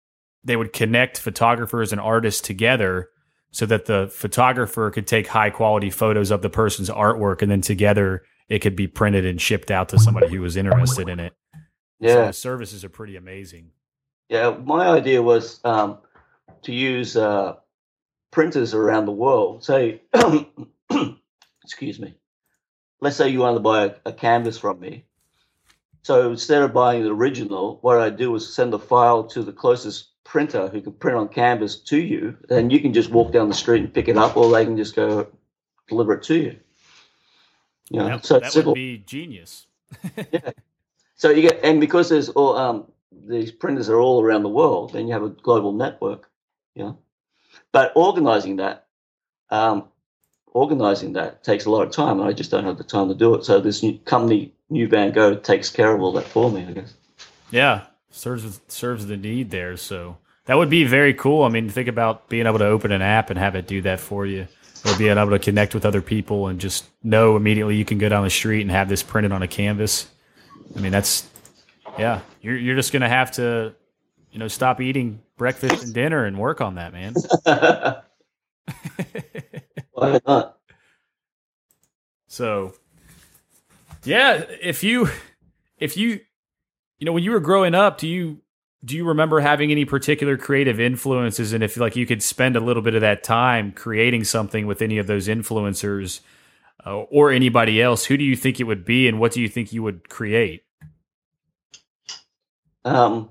they 0.43 0.57
would 0.57 0.73
connect 0.73 1.19
photographers 1.19 1.93
and 1.93 2.01
artists 2.01 2.41
together 2.41 3.11
so 3.53 3.67
that 3.67 3.85
the 3.85 4.09
photographer 4.12 4.91
could 4.91 5.07
take 5.07 5.29
high 5.29 5.51
quality 5.51 5.91
photos 5.91 6.31
of 6.31 6.43
the 6.43 6.51
person's 6.51 6.91
artwork 6.91 7.43
and 7.43 7.51
then 7.51 7.61
together 7.61 8.25
it 8.49 8.61
could 8.61 8.75
be 8.75 8.87
printed 8.87 9.25
and 9.25 9.41
shipped 9.41 9.71
out 9.71 9.91
to 9.91 9.99
somebody 9.99 10.29
who 10.29 10.41
was 10.41 10.57
interested 10.57 11.09
in 11.09 11.21
it. 11.21 11.33
Yeah. 12.01 12.15
So 12.15 12.27
the 12.27 12.33
services 12.33 12.85
are 12.85 12.88
pretty 12.88 13.17
amazing. 13.17 13.71
Yeah. 14.29 14.51
My 14.51 14.88
idea 14.88 15.23
was 15.23 15.61
um, 15.65 15.99
to 16.62 16.73
use 16.73 17.17
uh, 17.17 17.57
printers 18.31 18.75
around 18.75 19.07
the 19.07 19.12
world. 19.12 19.65
Say, 19.65 20.03
excuse 21.65 22.01
me. 22.01 22.17
Let's 23.01 23.17
say 23.17 23.29
you 23.29 23.41
want 23.41 23.57
to 23.57 23.61
buy 23.61 23.85
a, 23.85 23.95
a, 24.07 24.12
canvas 24.12 24.59
from 24.59 24.81
me. 24.81 25.05
So 26.03 26.31
instead 26.31 26.62
of 26.62 26.73
buying 26.73 27.03
the 27.03 27.12
original, 27.12 27.79
what 27.83 28.01
I 28.01 28.11
do 28.11 28.35
is 28.35 28.55
send 28.55 28.75
a 28.75 28.79
file 28.79 29.25
to 29.29 29.43
the 29.43 29.53
closest 29.53 30.12
printer 30.25 30.69
who 30.69 30.81
can 30.81 30.93
print 30.93 31.19
on 31.19 31.29
canvas 31.29 31.77
to 31.77 31.99
you, 31.99 32.37
and 32.51 32.73
you 32.73 32.81
can 32.81 32.93
just 32.93 33.11
walk 33.11 33.33
down 33.33 33.49
the 33.49 33.55
street 33.55 33.83
and 33.83 33.93
pick 33.93 34.09
it 34.09 34.17
up, 34.17 34.37
or 34.37 34.51
they 34.51 34.65
can 34.65 34.77
just 34.77 34.95
go 34.95 35.29
deliver 35.89 36.15
it 36.15 36.23
to 36.25 36.37
you. 36.37 36.57
You 37.91 37.99
know, 37.99 38.09
that, 38.09 38.25
so 38.25 38.41
that 38.41 38.55
would 38.55 38.75
be 38.75 38.99
genius. 38.99 39.67
yeah. 40.33 40.53
So 41.17 41.31
you 41.31 41.43
get, 41.43 41.61
and 41.63 41.81
because 41.81 42.09
there's 42.09 42.31
all 42.31 42.57
um, 42.57 42.91
these 43.27 43.53
printers 43.53 43.89
are 43.89 44.01
all 44.01 44.23
around 44.23 44.43
the 44.43 44.49
world, 44.49 44.93
then 44.93 45.07
you 45.07 45.13
have 45.13 45.23
a 45.23 45.29
global 45.29 45.73
network. 45.73 46.31
You 46.75 46.85
know, 46.85 46.99
but 47.71 47.93
organizing 47.95 48.57
that, 48.57 48.87
um, 49.51 49.85
organizing 50.47 51.13
that 51.15 51.45
takes 51.45 51.67
a 51.67 51.71
lot 51.71 51.83
of 51.87 51.93
time, 51.93 52.19
and 52.19 52.29
I 52.29 52.33
just 52.33 52.51
don't 52.51 52.65
have 52.65 52.79
the 52.79 52.85
time 52.85 53.09
to 53.09 53.15
do 53.15 53.35
it. 53.35 53.45
So 53.45 53.61
this 53.61 53.83
new 53.83 53.99
company, 53.99 54.55
New 54.71 54.89
Van 54.89 55.13
Gogh, 55.13 55.37
takes 55.37 55.69
care 55.69 55.95
of 55.95 56.01
all 56.01 56.13
that 56.13 56.27
for 56.27 56.51
me. 56.51 56.65
I 56.67 56.73
guess. 56.73 56.95
Yeah, 57.51 57.85
serves 58.12 58.61
serves 58.68 59.07
the 59.07 59.16
need 59.16 59.51
there. 59.51 59.77
So 59.77 60.18
that 60.44 60.57
would 60.57 60.70
be 60.70 60.85
very 60.85 61.14
cool. 61.14 61.42
I 61.42 61.48
mean, 61.48 61.68
think 61.68 61.88
about 61.88 62.29
being 62.29 62.46
able 62.46 62.59
to 62.61 62.66
open 62.66 62.92
an 62.92 63.03
app 63.03 63.31
and 63.31 63.38
have 63.38 63.57
it 63.57 63.66
do 63.66 63.83
that 63.83 63.98
for 63.98 64.25
you, 64.25 64.46
or 64.87 64.96
being 64.96 65.18
able 65.18 65.31
to 65.31 65.38
connect 65.40 65.75
with 65.75 65.85
other 65.85 66.01
people 66.03 66.46
and 66.46 66.61
just 66.61 66.85
know 67.03 67.37
immediately 67.37 67.77
you 67.77 67.85
can 67.85 67.98
go 67.98 68.09
down 68.09 68.22
the 68.22 68.31
street 68.31 68.62
and 68.62 68.70
have 68.70 68.88
this 68.88 69.03
printed 69.03 69.33
on 69.33 69.42
a 69.42 69.48
canvas. 69.48 70.07
I 70.77 70.81
mean, 70.81 70.92
that's 70.92 71.29
yeah. 71.98 72.20
You're 72.40 72.57
you're 72.57 72.77
just 72.77 72.92
gonna 72.92 73.09
have 73.09 73.33
to, 73.33 73.75
you 74.31 74.38
know, 74.38 74.48
stop 74.48 74.81
eating 74.81 75.20
breakfast 75.37 75.83
and 75.83 75.92
dinner 75.92 76.25
and 76.25 76.38
work 76.38 76.61
on 76.61 76.77
that, 76.77 76.92
man. 76.92 77.14
Why 79.92 80.20
not? 80.27 80.59
So, 82.29 82.75
yeah, 84.05 84.44
if 84.61 84.83
you 84.83 85.09
if 85.79 85.96
you 85.96 86.20
you 87.03 87.07
know 87.07 87.12
when 87.12 87.25
you 87.25 87.33
were 87.33 87.41
growing 87.41 87.75
up, 87.75 87.99
do 87.99 88.07
you 88.07 88.38
do 88.85 88.95
you 88.95 89.05
remember 89.05 89.41
having 89.41 89.73
any 89.73 89.85
particular 89.85 90.37
creative 90.37 90.79
influences? 90.79 91.53
And 91.53 91.65
if 91.65 91.77
like 91.77 91.97
you 91.97 92.07
could 92.07 92.23
spend 92.23 92.55
a 92.55 92.61
little 92.61 92.81
bit 92.81 92.95
of 92.95 93.01
that 93.01 93.25
time 93.25 93.73
creating 93.73 94.23
something 94.23 94.69
with 94.69 94.81
any 94.81 94.99
of 94.99 95.09
those 95.09 95.27
influencers 95.27 96.21
uh, 96.87 96.99
or 96.99 97.33
anybody 97.33 97.83
else 97.83 98.05
who 98.05 98.17
do 98.17 98.23
you 98.23 98.37
think 98.37 98.61
it 98.61 98.65
would 98.65 98.85
be 98.85 99.09
and 99.09 99.19
what 99.19 99.33
do 99.33 99.41
you 99.41 99.49
think 99.49 99.73
you 99.73 99.83
would 99.83 100.09
create? 100.09 100.62
Um, 102.85 103.31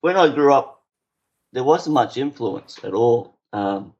when 0.00 0.16
i 0.16 0.34
grew 0.34 0.54
up 0.54 0.82
there 1.52 1.64
wasn't 1.64 1.92
much 1.92 2.16
influence 2.16 2.80
at 2.82 2.94
all. 2.94 3.36
Um, 3.52 3.92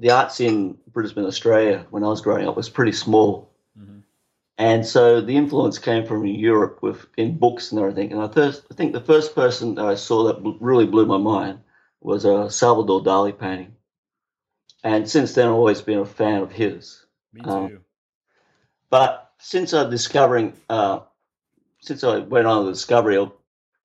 the 0.00 0.10
arts 0.10 0.40
in 0.40 0.78
brisbane 0.92 1.26
australia 1.26 1.86
when 1.90 2.02
i 2.02 2.08
was 2.08 2.20
growing 2.20 2.46
up 2.48 2.56
was 2.56 2.68
pretty 2.68 2.92
small 2.92 3.55
and 4.58 4.86
so 4.86 5.20
the 5.20 5.36
influence 5.36 5.78
came 5.78 6.06
from 6.06 6.26
Europe 6.26 6.82
with 6.82 7.06
in 7.16 7.38
books 7.38 7.72
and 7.72 7.80
everything. 7.80 8.12
And 8.12 8.22
I 8.22 8.28
first, 8.28 8.64
I 8.70 8.74
think 8.74 8.92
the 8.92 9.00
first 9.00 9.34
person 9.34 9.78
I 9.78 9.94
saw 9.94 10.24
that 10.24 10.56
really 10.60 10.86
blew 10.86 11.04
my 11.04 11.18
mind 11.18 11.60
was 12.00 12.24
a 12.24 12.50
Salvador 12.50 13.02
Dali 13.02 13.38
painting. 13.38 13.74
And 14.82 15.08
since 15.08 15.34
then, 15.34 15.48
I've 15.48 15.54
always 15.54 15.82
been 15.82 15.98
a 15.98 16.06
fan 16.06 16.42
of 16.42 16.52
his. 16.52 17.04
Me 17.32 17.42
too. 17.42 17.50
Um, 17.50 17.80
but 18.88 19.32
since 19.38 19.74
I 19.74 19.88
discovering, 19.90 20.54
uh, 20.70 21.00
since 21.80 22.04
I 22.04 22.18
went 22.18 22.46
on 22.46 22.64
the 22.64 22.72
discovery 22.72 23.16
of 23.16 23.32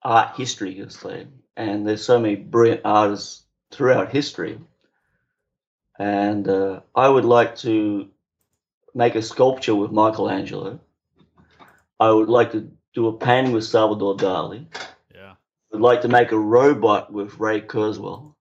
art 0.03 0.38
history, 0.38 0.86
say, 0.89 1.27
and 1.57 1.88
there's 1.88 2.05
so 2.05 2.19
many 2.19 2.36
brilliant 2.36 2.81
artists 2.86 3.43
throughout 3.71 4.12
history, 4.12 4.60
and 5.99 6.47
uh, 6.47 6.81
I 6.95 7.10
would 7.10 7.25
like 7.25 7.57
to 7.57 8.10
make 8.93 9.15
a 9.15 9.21
sculpture 9.21 9.75
with 9.75 9.91
Michelangelo. 9.91 10.80
I 11.99 12.12
would 12.12 12.30
like 12.30 12.51
to 12.51 12.71
do 12.93 13.08
a 13.08 13.17
painting 13.17 13.54
with 13.54 13.63
Salvador 13.63 14.17
Dali. 14.17 14.65
Yeah. 15.13 15.34
I'd 15.73 15.82
like 15.82 16.01
to 16.01 16.08
make 16.08 16.32
a 16.32 16.39
robot 16.39 17.12
with 17.12 17.39
Ray 17.39 17.62
Kurzweil. 17.62 18.34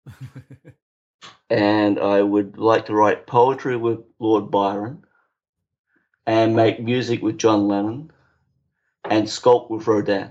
and 1.51 1.99
I 1.99 2.23
would 2.23 2.59
like 2.59 2.87
to 2.87 2.95
write 2.95 3.27
poetry 3.27 3.77
with 3.77 4.01
Lord 4.19 4.51
Byron 4.51 5.05
and 6.27 6.57
make 6.57 6.81
music 6.81 7.23
with 7.23 7.39
John 7.39 7.69
Lennon 7.69 8.11
and 9.05 9.27
sculpt 9.27 9.71
with 9.71 9.87
Rodin. 9.87 10.31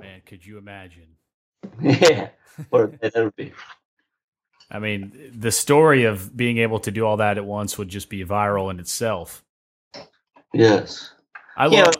Man, 0.00 0.22
could 0.26 0.44
you 0.44 0.58
imagine? 0.58 1.08
yeah, 1.80 2.28
what 2.68 3.00
that 3.00 3.14
would 3.14 3.36
be. 3.36 3.52
I 4.70 4.78
mean, 4.78 5.30
the 5.34 5.52
story 5.52 6.04
of 6.04 6.36
being 6.36 6.58
able 6.58 6.80
to 6.80 6.90
do 6.90 7.04
all 7.04 7.18
that 7.18 7.38
at 7.38 7.44
once 7.44 7.78
would 7.78 7.88
just 7.88 8.08
be 8.08 8.24
viral 8.24 8.70
in 8.70 8.80
itself. 8.80 9.44
Yes. 10.52 11.12
I 11.56 11.66
yeah. 11.66 11.84
love. 11.84 11.94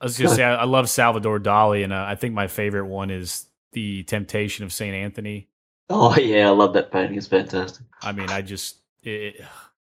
I 0.00 0.04
was 0.04 0.18
gonna 0.18 0.34
say 0.34 0.42
I, 0.42 0.64
love 0.64 0.90
Salvador 0.90 1.38
Dali, 1.38 1.84
and 1.84 1.92
uh, 1.92 2.04
I 2.06 2.16
think 2.16 2.34
my 2.34 2.48
favorite 2.48 2.86
one 2.86 3.10
is 3.10 3.46
the 3.70 4.02
Temptation 4.02 4.64
of 4.64 4.72
Saint 4.72 4.96
Anthony. 4.96 5.48
Oh 5.88 6.16
yeah, 6.16 6.48
I 6.48 6.50
love 6.50 6.72
that 6.72 6.90
painting. 6.90 7.16
It's 7.16 7.28
fantastic. 7.28 7.86
I 8.02 8.10
mean, 8.10 8.28
I 8.28 8.42
just 8.42 8.78
it, 9.04 9.40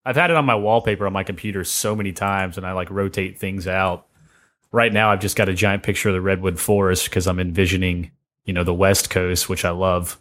I've 0.05 0.15
had 0.15 0.29
it 0.29 0.35
on 0.35 0.45
my 0.45 0.55
wallpaper 0.55 1.07
on 1.07 1.13
my 1.13 1.23
computer 1.23 1.63
so 1.63 1.95
many 1.95 2.13
times, 2.13 2.57
and 2.57 2.65
I 2.65 2.73
like 2.73 2.91
rotate 2.91 3.39
things 3.39 3.67
out. 3.67 4.05
Right 4.71 4.93
now, 4.93 5.11
I've 5.11 5.19
just 5.19 5.35
got 5.35 5.49
a 5.49 5.53
giant 5.53 5.81
picture 5.81 6.09
of 6.09 6.13
the 6.13 6.21
redwood 6.21 6.59
forest 6.59 7.05
because 7.05 7.25
I'm 7.25 7.39
envisioning, 7.39 8.11
you 8.45 8.53
know, 8.53 8.63
the 8.63 8.73
West 8.73 9.09
Coast, 9.09 9.49
which 9.49 9.65
I 9.65 9.71
love 9.71 10.19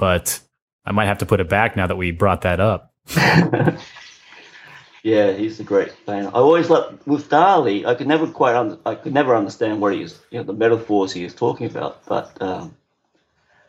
but 0.00 0.40
I 0.86 0.92
might 0.92 1.06
have 1.06 1.18
to 1.18 1.26
put 1.26 1.40
it 1.40 1.48
back 1.50 1.76
now 1.76 1.86
that 1.86 1.96
we 1.96 2.10
brought 2.10 2.40
that 2.40 2.58
up. 2.58 2.94
yeah, 5.04 5.32
he's 5.32 5.60
a 5.60 5.64
great 5.64 5.92
fan. 5.92 6.26
I 6.28 6.30
always 6.30 6.70
loved 6.70 7.06
with 7.06 7.28
Dali. 7.28 7.84
I 7.84 7.94
could 7.94 8.06
never 8.06 8.26
quite 8.26 8.56
under, 8.56 8.78
I 8.86 8.94
could 8.94 9.12
never 9.12 9.36
understand 9.36 9.82
what 9.82 9.94
he's 9.94 10.18
you 10.30 10.38
know 10.38 10.44
the 10.44 10.54
metaphors 10.54 11.12
he 11.12 11.22
was 11.22 11.34
talking 11.34 11.66
about, 11.66 12.06
but 12.06 12.40
um, 12.40 12.74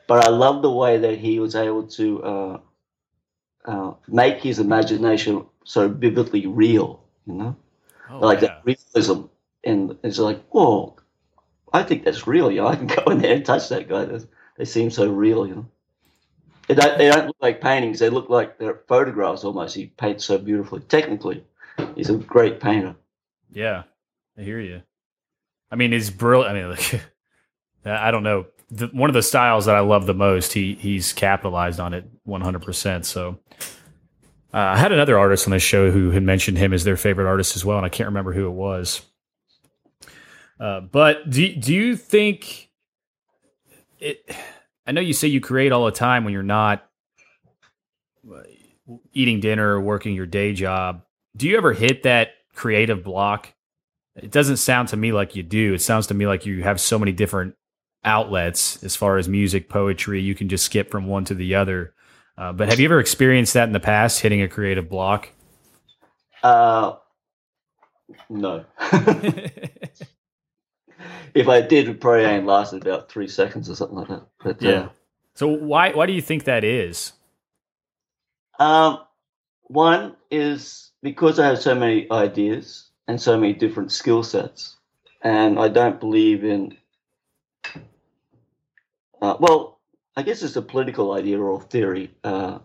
but 0.07 0.25
I 0.25 0.29
love 0.29 0.61
the 0.61 0.71
way 0.71 0.97
that 0.99 1.17
he 1.19 1.39
was 1.39 1.53
able 1.53 1.87
to 1.87 2.23
uh, 2.23 2.59
uh, 3.65 3.93
make 4.07 4.41
his 4.41 4.59
imagination 4.59 5.45
so 5.65 5.89
vividly 5.89 6.47
real. 6.47 7.03
You 7.27 7.33
know, 7.33 7.55
oh, 8.09 8.19
like 8.19 8.41
yeah. 8.41 8.47
that 8.47 8.61
realism, 8.63 9.23
and 9.65 9.97
it's 10.01 10.17
like, 10.17 10.41
whoa, 10.47 10.95
I 11.73 11.83
think 11.83 12.05
that's 12.05 12.25
real. 12.25 12.49
You 12.49 12.61
know, 12.61 12.67
I 12.67 12.77
can 12.77 12.87
go 12.87 13.03
in 13.11 13.19
there 13.19 13.35
and 13.35 13.45
touch 13.45 13.67
that 13.67 13.89
guy. 13.89 14.05
They 14.57 14.65
seem 14.65 14.91
so 14.91 15.11
real. 15.11 15.45
You 15.45 15.55
know. 15.55 15.65
They 16.67 16.75
don't, 16.75 16.97
they 16.97 17.09
don't 17.09 17.27
look 17.27 17.37
like 17.41 17.61
paintings. 17.61 17.99
They 17.99 18.09
look 18.09 18.29
like 18.29 18.57
they're 18.57 18.81
photographs 18.87 19.43
almost. 19.43 19.75
He 19.75 19.87
paints 19.87 20.25
so 20.25 20.37
beautifully. 20.37 20.81
Technically, 20.81 21.43
he's 21.95 22.09
a 22.09 22.15
great 22.17 22.59
painter. 22.59 22.95
Yeah, 23.51 23.83
I 24.37 24.41
hear 24.41 24.59
you. 24.59 24.81
I 25.71 25.75
mean, 25.75 25.91
he's 25.91 26.09
brilliant. 26.09 26.55
I 26.55 26.61
mean, 26.61 26.69
like, 26.71 27.01
I 27.85 28.11
don't 28.11 28.23
know. 28.23 28.45
the, 28.69 28.87
one 28.87 29.09
of 29.09 29.13
the 29.13 29.21
styles 29.23 29.65
that 29.65 29.75
I 29.75 29.81
love 29.81 30.05
the 30.05 30.13
most. 30.13 30.53
He 30.53 30.75
he's 30.75 31.13
capitalized 31.13 31.79
on 31.79 31.93
it 31.93 32.05
100. 32.23 32.61
percent 32.61 33.05
So 33.05 33.39
uh, 34.53 34.57
I 34.57 34.77
had 34.77 34.91
another 34.91 35.17
artist 35.19 35.47
on 35.47 35.51
this 35.51 35.63
show 35.63 35.91
who 35.91 36.11
had 36.11 36.23
mentioned 36.23 36.57
him 36.57 36.73
as 36.73 36.83
their 36.83 36.97
favorite 36.97 37.27
artist 37.27 37.55
as 37.55 37.65
well, 37.65 37.77
and 37.77 37.85
I 37.85 37.89
can't 37.89 38.07
remember 38.07 38.33
who 38.33 38.47
it 38.47 38.51
was. 38.51 39.01
Uh, 40.59 40.81
but 40.81 41.29
do 41.29 41.53
do 41.55 41.73
you 41.73 41.95
think 41.95 42.69
it? 43.99 44.29
I 44.85 44.91
know 44.91 45.01
you 45.01 45.13
say 45.13 45.27
you 45.27 45.41
create 45.41 45.71
all 45.71 45.85
the 45.85 45.91
time 45.91 46.23
when 46.23 46.33
you're 46.33 46.43
not 46.43 46.87
uh, 48.31 48.41
eating 49.13 49.39
dinner 49.39 49.75
or 49.75 49.81
working 49.81 50.13
your 50.15 50.25
day 50.25 50.53
job. 50.53 51.03
Do 51.35 51.47
you 51.47 51.57
ever 51.57 51.73
hit 51.73 52.03
that 52.03 52.29
creative 52.55 53.03
block? 53.03 53.53
It 54.15 54.31
doesn't 54.31 54.57
sound 54.57 54.89
to 54.89 54.97
me 54.97 55.11
like 55.11 55.35
you 55.35 55.43
do. 55.43 55.73
It 55.73 55.81
sounds 55.81 56.07
to 56.07 56.13
me 56.13 56.27
like 56.27 56.45
you 56.45 56.63
have 56.63 56.81
so 56.81 56.99
many 56.99 57.11
different 57.11 57.55
outlets 58.03 58.83
as 58.83 58.95
far 58.95 59.17
as 59.17 59.29
music, 59.29 59.69
poetry. 59.69 60.21
You 60.21 60.35
can 60.35 60.49
just 60.49 60.65
skip 60.65 60.89
from 60.89 61.07
one 61.07 61.25
to 61.25 61.35
the 61.35 61.55
other. 61.55 61.93
Uh, 62.37 62.51
but 62.51 62.69
have 62.69 62.79
you 62.79 62.85
ever 62.85 62.99
experienced 62.99 63.53
that 63.53 63.65
in 63.65 63.73
the 63.73 63.79
past, 63.79 64.19
hitting 64.21 64.41
a 64.41 64.47
creative 64.47 64.89
block? 64.89 65.29
Uh, 66.43 66.95
no. 68.29 68.65
if 71.33 71.47
I 71.47 71.61
did, 71.61 71.87
it 71.87 72.01
probably 72.01 72.25
only 72.25 72.45
lasted 72.45 72.85
about 72.85 73.09
three 73.11 73.27
seconds 73.27 73.69
or 73.69 73.75
something 73.75 73.97
like 73.97 74.07
that. 74.07 74.23
But, 74.43 74.61
yeah. 74.61 74.71
Uh, 74.71 74.89
so 75.33 75.47
why 75.47 75.91
why 75.91 76.05
do 76.05 76.13
you 76.13 76.21
think 76.21 76.43
that 76.43 76.63
is? 76.63 77.13
Um, 78.59 78.99
one 79.63 80.15
is 80.29 80.91
because 81.01 81.39
I 81.39 81.47
have 81.47 81.61
so 81.61 81.73
many 81.73 82.11
ideas 82.11 82.89
and 83.07 83.19
so 83.19 83.39
many 83.39 83.53
different 83.53 83.91
skill 83.91 84.23
sets, 84.23 84.77
and 85.21 85.57
I 85.57 85.67
don't 85.67 85.99
believe 85.99 86.43
in. 86.43 86.77
Uh, 89.21 89.37
well, 89.39 89.79
I 90.15 90.23
guess 90.23 90.43
it's 90.43 90.55
a 90.55 90.61
political 90.61 91.13
idea 91.13 91.39
or 91.39 91.61
theory. 91.61 92.11
Uh, 92.23 92.59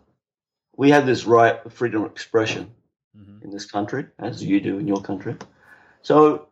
we 0.76 0.90
have 0.90 1.06
this 1.06 1.24
right 1.24 1.64
of 1.64 1.72
freedom 1.72 2.02
of 2.02 2.10
expression 2.10 2.70
mm-hmm. 3.16 3.44
in 3.44 3.50
this 3.50 3.66
country, 3.66 4.06
as 4.18 4.42
you 4.42 4.60
do 4.60 4.78
in 4.78 4.88
your 4.88 5.00
country. 5.00 5.36
So 6.02 6.48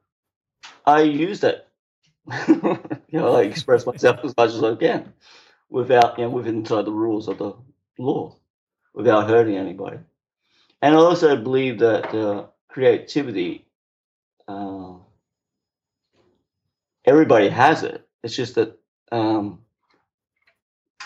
I 0.87 1.03
use 1.03 1.41
that 1.41 1.69
you 2.49 2.79
know, 3.13 3.37
I 3.37 3.43
express 3.43 3.87
myself 3.87 4.21
as 4.25 4.35
much 4.37 4.51
as 4.51 4.63
I 4.63 4.75
can 4.77 5.13
without, 5.69 6.19
you 6.19 6.25
know, 6.25 6.31
within 6.31 6.59
inside 6.59 6.85
the 6.87 6.93
rules 6.93 7.29
of 7.29 7.39
the 7.39 7.55
law, 7.99 8.37
without 8.95 9.29
hurting 9.29 9.57
anybody. 9.57 9.99
And 10.81 10.95
I 10.95 10.99
also 10.99 11.37
believe 11.37 11.81
that 11.81 12.15
uh, 12.15 12.47
creativity, 12.69 13.67
uh, 14.49 14.95
everybody 17.05 17.49
has 17.49 17.83
it. 17.83 18.07
It's 18.23 18.37
just 18.37 18.55
that 18.55 18.79
um, 19.13 19.61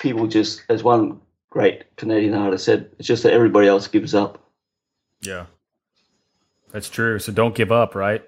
people 0.00 0.26
just, 0.26 0.62
as 0.68 0.83
one 0.83 1.20
great 1.50 1.96
Canadian 1.96 2.35
artist 2.35 2.64
said, 2.64 2.90
it's 2.98 3.09
just 3.09 3.22
that 3.24 3.33
everybody 3.33 3.66
else 3.66 3.88
gives 3.88 4.14
up. 4.14 4.44
Yeah, 5.20 5.46
that's 6.70 6.88
true. 6.88 7.18
So 7.18 7.33
don't 7.33 7.54
give 7.54 7.72
up, 7.72 7.94
right? 7.94 8.28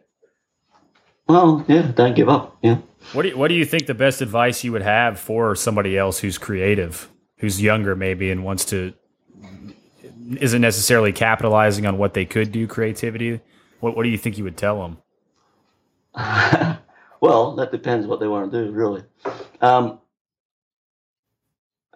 Well, 1.30 1.64
yeah, 1.68 1.92
don't 1.94 2.16
give 2.16 2.28
up. 2.28 2.58
Yeah. 2.60 2.78
What 3.12 3.22
do 3.22 3.28
you, 3.28 3.38
what 3.38 3.46
do 3.46 3.54
you 3.54 3.64
think 3.64 3.86
the 3.86 3.94
best 3.94 4.20
advice 4.20 4.64
you 4.64 4.72
would 4.72 4.82
have 4.82 5.20
for 5.20 5.54
somebody 5.54 5.96
else 5.96 6.18
who's 6.18 6.38
creative, 6.38 7.08
who's 7.38 7.62
younger 7.62 7.94
maybe 7.94 8.32
and 8.32 8.42
wants 8.42 8.64
to 8.66 8.94
isn't 10.40 10.60
necessarily 10.60 11.12
capitalizing 11.12 11.86
on 11.86 11.98
what 11.98 12.14
they 12.14 12.24
could 12.24 12.50
do 12.50 12.66
creativity? 12.66 13.40
What 13.78 13.96
what 13.96 14.02
do 14.02 14.08
you 14.08 14.18
think 14.18 14.38
you 14.38 14.44
would 14.44 14.56
tell 14.56 14.82
them? 14.82 14.98
well, 17.20 17.54
that 17.54 17.70
depends 17.70 18.08
what 18.08 18.18
they 18.18 18.26
want 18.26 18.50
to 18.50 18.64
do, 18.64 18.72
really. 18.72 19.04
Um, 19.60 20.00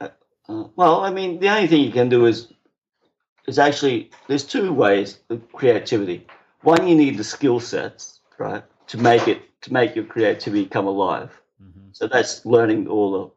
uh, 0.01 0.11
uh, 0.49 0.65
well, 0.77 1.01
I 1.01 1.11
mean, 1.11 1.41
the 1.41 1.49
only 1.49 1.67
thing 1.67 1.83
you 1.83 1.91
can 1.91 2.09
do 2.09 2.27
is 2.27 2.53
is 3.49 3.59
actually 3.59 4.13
there's 4.29 4.45
two 4.45 4.73
ways 4.73 5.19
of 5.29 5.51
creativity. 5.53 6.25
One, 6.61 6.87
you 6.87 6.95
need 6.95 7.19
the 7.19 7.25
skill 7.25 7.59
sets, 7.59 8.21
right? 8.39 8.63
To 8.89 8.99
make 8.99 9.29
it 9.29 9.43
to 9.63 9.73
make 9.73 9.95
your 9.97 10.05
creativity 10.05 10.67
come 10.67 10.87
alive. 10.87 11.31
Mm-hmm. 11.63 11.89
So 11.93 12.07
that's 12.07 12.45
learning 12.45 12.89
all 12.89 13.35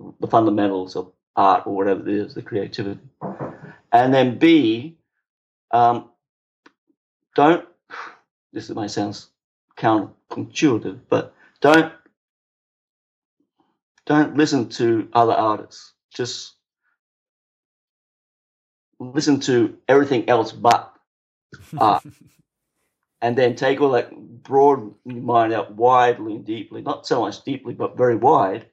the 0.00 0.12
the 0.20 0.26
fundamentals 0.26 0.96
of 0.96 1.12
art 1.36 1.66
or 1.66 1.74
whatever 1.74 2.08
it 2.08 2.14
is, 2.14 2.34
the 2.34 2.42
creativity. 2.42 3.00
And 3.92 4.12
then 4.12 4.38
B, 4.38 4.98
um, 5.70 6.10
don't. 7.36 7.66
This 8.52 8.70
might 8.70 8.90
sound 8.90 9.24
counterintuitive, 9.76 11.00
but 11.08 11.34
don't 11.60 11.92
don't 14.06 14.36
listen 14.36 14.68
to 14.70 15.08
other 15.12 15.34
artists. 15.34 15.92
Just 16.14 16.54
listen 18.98 19.38
to 19.40 19.76
everything 19.86 20.28
else 20.28 20.50
but 20.50 20.92
art. 21.78 22.02
And 23.20 23.36
then 23.36 23.54
take 23.56 23.80
all 23.80 23.90
that 23.92 24.12
broad 24.42 24.94
mind 25.04 25.52
out 25.52 25.74
widely 25.74 26.34
and 26.36 26.44
deeply, 26.44 26.82
not 26.82 27.06
so 27.06 27.20
much 27.20 27.42
deeply, 27.44 27.74
but 27.74 27.96
very 27.96 28.16
wide, 28.16 28.66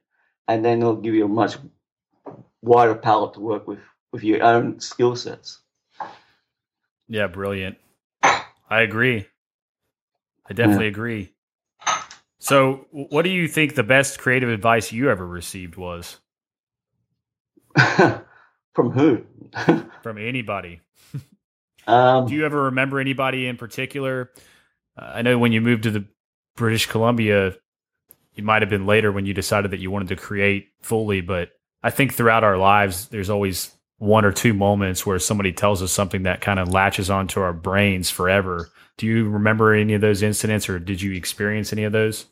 and 0.48 0.64
then 0.64 0.80
it'll 0.82 0.96
give 0.96 1.14
you 1.14 1.26
a 1.26 1.30
much 1.30 1.58
wider 2.62 2.96
palette 2.96 3.34
to 3.34 3.40
work 3.40 3.68
with 3.68 3.80
with 4.12 4.24
your 4.24 4.44
own 4.44 4.80
skill 4.80 5.16
sets. 5.16 5.60
Yeah, 7.08 7.28
brilliant. 7.28 7.78
I 8.24 8.82
agree. 8.82 9.28
I 10.50 10.54
definitely 10.54 10.86
yeah. 10.86 10.92
agree. 10.92 11.34
So, 12.40 12.86
what 12.92 13.24
do 13.24 13.30
you 13.30 13.48
think 13.48 13.76
the 13.76 13.84
best 13.84 14.20
creative 14.20 14.50
advice 14.50 14.92
you 14.92 15.10
ever 15.10 15.26
received 15.26 15.76
was? 15.76 16.20
From 17.76 18.92
who? 18.92 19.24
From 20.04 20.18
anybody. 20.18 20.82
Um, 21.88 22.28
Do 22.28 22.34
you 22.34 22.46
ever 22.46 22.64
remember 22.64 23.00
anybody 23.00 23.48
in 23.48 23.58
particular? 23.58 24.32
Uh, 24.98 25.12
I 25.16 25.22
know 25.22 25.38
when 25.38 25.52
you 25.52 25.62
moved 25.62 25.84
to 25.84 25.92
the 25.92 26.06
British 26.56 26.88
Columbia, 26.88 27.56
it 28.36 28.44
might 28.44 28.62
have 28.62 28.70
been 28.70 28.86
later 28.86 29.12
when 29.12 29.26
you 29.26 29.34
decided 29.34 29.72
that 29.72 29.80
you 29.80 29.92
wanted 29.92 30.10
to 30.10 30.16
create 30.16 30.70
fully, 30.82 31.22
but 31.22 31.52
I 31.84 31.90
think 31.90 32.14
throughout 32.14 32.44
our 32.44 32.58
lives, 32.58 33.08
there's 33.10 33.30
always 33.30 33.72
one 33.98 34.26
or 34.26 34.32
two 34.32 34.54
moments 34.54 35.06
where 35.06 35.20
somebody 35.20 35.54
tells 35.54 35.82
us 35.82 35.92
something 35.92 36.24
that 36.24 36.42
kind 36.42 36.60
of 36.60 36.70
latches 36.70 37.10
onto 37.10 37.40
our 37.40 37.54
brains 37.54 38.10
forever. 38.10 38.70
Do 38.98 39.06
you 39.06 39.30
remember 39.30 39.74
any 39.74 39.94
of 39.94 40.02
those 40.02 40.22
incidents, 40.22 40.68
or 40.68 40.80
did 40.80 41.02
you 41.02 41.14
experience 41.14 41.72
any 41.72 41.84
of 41.84 41.92
those? 41.92 42.26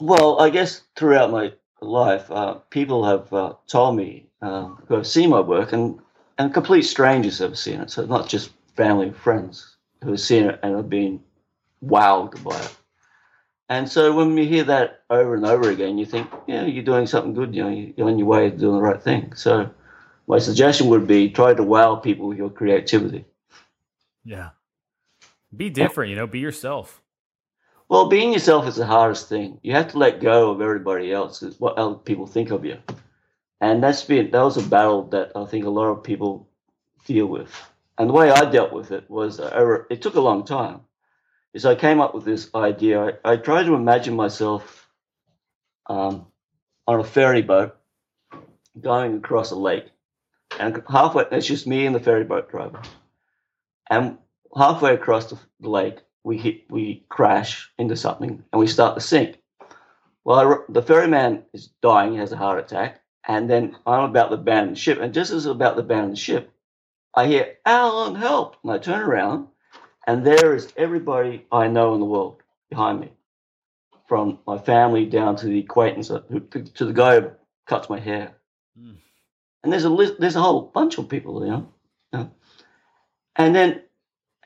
Well, 0.00 0.40
I 0.40 0.50
guess 0.50 0.82
throughout 0.96 1.30
my 1.30 1.52
life, 1.80 2.30
uh, 2.30 2.54
people 2.70 3.04
have 3.04 3.32
uh, 3.32 3.54
told 3.66 3.96
me 3.96 4.26
uh, 4.40 4.66
who 4.88 4.94
have 4.94 5.06
seen 5.06 5.30
my 5.30 5.40
work, 5.40 5.72
and 5.72 6.00
and 6.38 6.54
complete 6.54 6.82
strangers 6.82 7.38
have 7.38 7.58
seen 7.58 7.80
it. 7.80 7.90
So 7.90 8.06
not 8.06 8.28
just 8.28 8.50
family 8.76 9.08
and 9.08 9.16
friends 9.16 9.76
who 10.02 10.10
have 10.10 10.20
seen 10.20 10.44
it 10.44 10.60
and 10.62 10.76
have 10.76 10.88
been 10.88 11.20
wowed 11.84 12.42
by 12.42 12.58
it. 12.58 12.76
And 13.68 13.88
so 13.88 14.12
when 14.14 14.36
you 14.36 14.44
hear 14.44 14.64
that 14.64 15.02
over 15.08 15.34
and 15.34 15.46
over 15.46 15.70
again, 15.70 15.96
you 15.96 16.04
think, 16.04 16.30
yeah, 16.46 16.64
you're 16.64 16.84
doing 16.84 17.06
something 17.06 17.32
good. 17.32 17.54
You 17.54 17.64
know, 17.64 17.92
you're 17.96 18.08
on 18.08 18.18
your 18.18 18.26
way 18.26 18.50
to 18.50 18.56
doing 18.56 18.76
the 18.76 18.82
right 18.82 19.02
thing. 19.02 19.34
So 19.34 19.70
my 20.26 20.38
suggestion 20.38 20.88
would 20.88 21.06
be 21.06 21.30
try 21.30 21.54
to 21.54 21.62
wow 21.62 21.96
people 21.96 22.28
with 22.28 22.38
your 22.38 22.50
creativity. 22.50 23.24
Yeah. 24.24 24.50
Be 25.56 25.70
different, 25.70 26.10
you 26.10 26.16
know, 26.16 26.26
be 26.26 26.40
yourself. 26.40 27.02
Well, 27.88 28.08
being 28.08 28.32
yourself 28.32 28.66
is 28.66 28.76
the 28.76 28.86
hardest 28.86 29.28
thing. 29.28 29.58
You 29.62 29.72
have 29.72 29.88
to 29.92 29.98
let 29.98 30.20
go 30.20 30.50
of 30.50 30.60
everybody 30.60 31.12
else, 31.12 31.42
what 31.58 31.76
other 31.76 31.94
people 31.94 32.26
think 32.26 32.50
of 32.50 32.64
you. 32.64 32.78
And 33.60 33.82
that's 33.82 34.02
been 34.02 34.30
that 34.30 34.42
was 34.42 34.56
a 34.56 34.68
battle 34.68 35.04
that 35.08 35.32
I 35.36 35.44
think 35.44 35.66
a 35.66 35.70
lot 35.70 35.88
of 35.88 36.02
people 36.02 36.48
deal 37.04 37.26
with. 37.26 37.54
And 37.98 38.08
the 38.08 38.14
way 38.14 38.30
I 38.30 38.50
dealt 38.50 38.72
with 38.72 38.90
it 38.90 39.08
was, 39.10 39.38
uh, 39.38 39.84
it 39.90 40.02
took 40.02 40.14
a 40.14 40.20
long 40.20 40.44
time. 40.44 40.80
Is 41.54 41.66
I 41.66 41.74
came 41.74 42.00
up 42.00 42.14
with 42.14 42.24
this 42.24 42.48
idea. 42.54 43.18
I, 43.24 43.32
I 43.32 43.36
tried 43.36 43.64
to 43.64 43.74
imagine 43.74 44.16
myself 44.16 44.88
um, 45.86 46.26
on 46.86 47.00
a 47.00 47.04
ferry 47.04 47.42
boat 47.42 47.76
going 48.80 49.18
across 49.18 49.50
a 49.50 49.56
lake, 49.56 49.90
and 50.58 50.82
halfway 50.88 51.24
it's 51.30 51.46
just 51.46 51.66
me 51.66 51.84
and 51.84 51.94
the 51.94 52.00
ferry 52.00 52.24
boat 52.24 52.50
driver. 52.50 52.80
And 53.90 54.16
halfway 54.56 54.94
across 54.94 55.28
the, 55.28 55.38
the 55.60 55.68
lake, 55.68 55.98
we 56.24 56.38
hit, 56.38 56.70
we 56.70 57.04
crash 57.10 57.70
into 57.78 57.96
something, 57.96 58.42
and 58.50 58.60
we 58.60 58.66
start 58.66 58.94
to 58.94 59.02
sink. 59.02 59.38
Well, 60.24 60.38
I, 60.38 60.56
the 60.70 60.82
ferryman 60.82 61.44
is 61.52 61.66
dying; 61.82 62.12
he 62.12 62.18
has 62.18 62.32
a 62.32 62.36
heart 62.38 62.58
attack, 62.58 63.02
and 63.28 63.50
then 63.50 63.76
I'm 63.86 64.08
about 64.08 64.28
to 64.28 64.36
abandon 64.36 64.74
the 64.74 64.80
ship. 64.80 64.98
And 65.00 65.12
just 65.12 65.32
as 65.32 65.44
about 65.44 65.74
to 65.74 65.80
abandon 65.80 66.10
the 66.10 66.16
ship, 66.16 66.50
I 67.14 67.26
hear, 67.26 67.54
Alan, 67.66 68.14
help. 68.14 68.56
And 68.62 68.72
I 68.72 68.78
turn 68.78 69.00
around, 69.00 69.48
and 70.06 70.24
there 70.24 70.54
is 70.54 70.72
everybody 70.76 71.46
I 71.52 71.68
know 71.68 71.94
in 71.94 72.00
the 72.00 72.06
world 72.06 72.42
behind 72.70 73.00
me, 73.00 73.12
from 74.06 74.38
my 74.46 74.58
family 74.58 75.06
down 75.06 75.36
to 75.36 75.46
the 75.46 75.60
acquaintance, 75.60 76.08
who, 76.08 76.40
to 76.40 76.84
the 76.84 76.92
guy 76.92 77.20
who 77.20 77.30
cuts 77.66 77.90
my 77.90 78.00
hair. 78.00 78.34
Mm. 78.78 78.96
And 79.62 79.72
there's 79.72 79.84
a 79.84 79.90
list, 79.90 80.14
there's 80.18 80.36
a 80.36 80.42
whole 80.42 80.62
bunch 80.62 80.98
of 80.98 81.08
people, 81.08 81.44
you 81.44 81.50
know. 81.50 82.30
And 83.36 83.54
then 83.54 83.82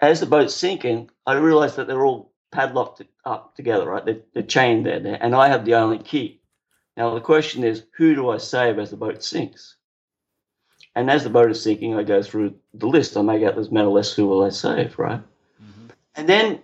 as 0.01 0.21
the 0.21 0.27
boat's 0.27 0.55
sinking, 0.55 1.11
I 1.27 1.35
realize 1.35 1.77
that 1.77 1.87
they're 1.87 2.05
all 2.05 2.33
padlocked 2.53 3.03
up 3.25 3.55
together, 3.57 3.87
right? 3.87 4.05
They're, 4.05 4.21
they're 4.35 4.43
chained 4.43 4.87
there, 4.87 5.01
there, 5.01 5.19
and 5.21 5.35
I 5.35 5.49
have 5.49 5.65
the 5.65 5.75
only 5.75 5.99
key. 5.99 6.41
Now 6.97 7.15
the 7.15 7.21
question 7.21 7.65
is, 7.65 7.85
who 7.97 8.15
do 8.15 8.31
I 8.31 8.39
save 8.39 8.79
as 8.79 8.91
the 8.91 8.97
boat 8.97 9.23
sinks? 9.23 9.76
And 10.97 11.11
as 11.11 11.23
the 11.23 11.31
boat 11.31 11.51
is 11.51 11.63
sinking, 11.63 11.95
I 11.95 12.03
go 12.03 12.23
through 12.23 12.55
the 12.75 12.87
list. 12.89 13.17
I 13.17 13.23
make 13.23 13.45
out 13.45 13.55
this 13.55 13.71
mental 13.71 13.93
list, 13.93 14.17
who 14.17 14.27
will 14.27 14.43
I 14.43 14.49
save, 14.49 14.99
right? 14.99 15.21
Mhm. 15.63 15.91
And 16.17 16.29
then 16.29 16.63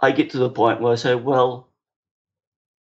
I 0.00 0.12
get 0.12 0.30
to 0.30 0.38
the 0.38 0.50
point 0.50 0.80
where 0.80 0.92
I 0.92 0.96
say, 0.96 1.14
well, 1.14 1.68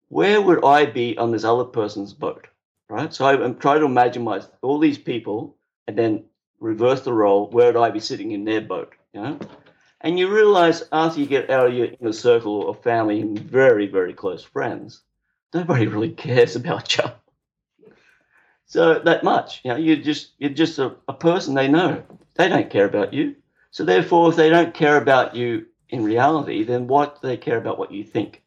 where 0.09 0.41
would 0.41 0.65
I 0.65 0.87
be 0.87 1.19
on 1.19 1.33
this 1.33 1.45
other 1.45 1.65
person's 1.65 2.15
boat? 2.15 2.47
Right? 2.89 3.13
So 3.13 3.27
I- 3.27 3.43
I'm 3.43 3.57
trying 3.59 3.81
to 3.81 3.87
imagine 3.87 4.23
my, 4.25 4.41
all 4.63 4.79
these 4.79 4.97
people 4.97 5.57
and 5.87 5.99
then 5.99 6.25
reverse 6.61 7.03
the 7.03 7.13
role. 7.13 7.49
Where 7.49 7.73
would 7.73 7.77
I 7.81 7.91
be 7.91 8.01
sitting 8.01 8.31
in 8.31 8.45
their 8.45 8.61
boat? 8.63 8.95
You 9.13 9.21
know? 9.21 9.39
And 10.01 10.19
you 10.19 10.33
realize 10.33 10.85
after 10.93 11.21
you 11.21 11.27
get 11.27 11.51
out 11.51 11.67
of 11.67 11.75
your 11.75 11.89
inner 12.01 12.13
circle 12.13 12.71
of 12.71 12.81
family 12.83 13.21
and 13.21 13.37
very, 13.39 13.89
very 13.89 14.15
close 14.15 14.45
friends, 14.45 15.03
nobody 15.53 15.89
really 15.89 16.11
cares 16.13 16.55
about 16.63 16.97
you. 16.97 17.05
So 18.69 19.01
that 19.01 19.25
much, 19.25 19.63
you 19.65 19.71
know, 19.71 19.77
you're 19.79 19.97
just 19.97 20.33
you're 20.39 20.51
just 20.51 20.79
a, 20.79 20.95
a 21.09 21.15
person 21.15 21.55
they 21.55 21.69
know. 21.69 22.05
They 22.37 22.49
don't 22.49 22.71
care 22.71 22.87
about 22.87 23.15
you. 23.15 23.37
So 23.71 23.85
therefore, 23.85 24.31
if 24.31 24.37
they 24.37 24.51
don't 24.51 24.75
care 24.75 24.99
about 24.99 25.35
you 25.35 25.67
in 25.91 26.05
reality, 26.05 26.65
then 26.65 26.87
what 26.87 27.21
do 27.21 27.29
they 27.29 27.37
care 27.39 27.59
about 27.59 27.79
what 27.79 27.93
you 27.93 28.05
think? 28.05 28.43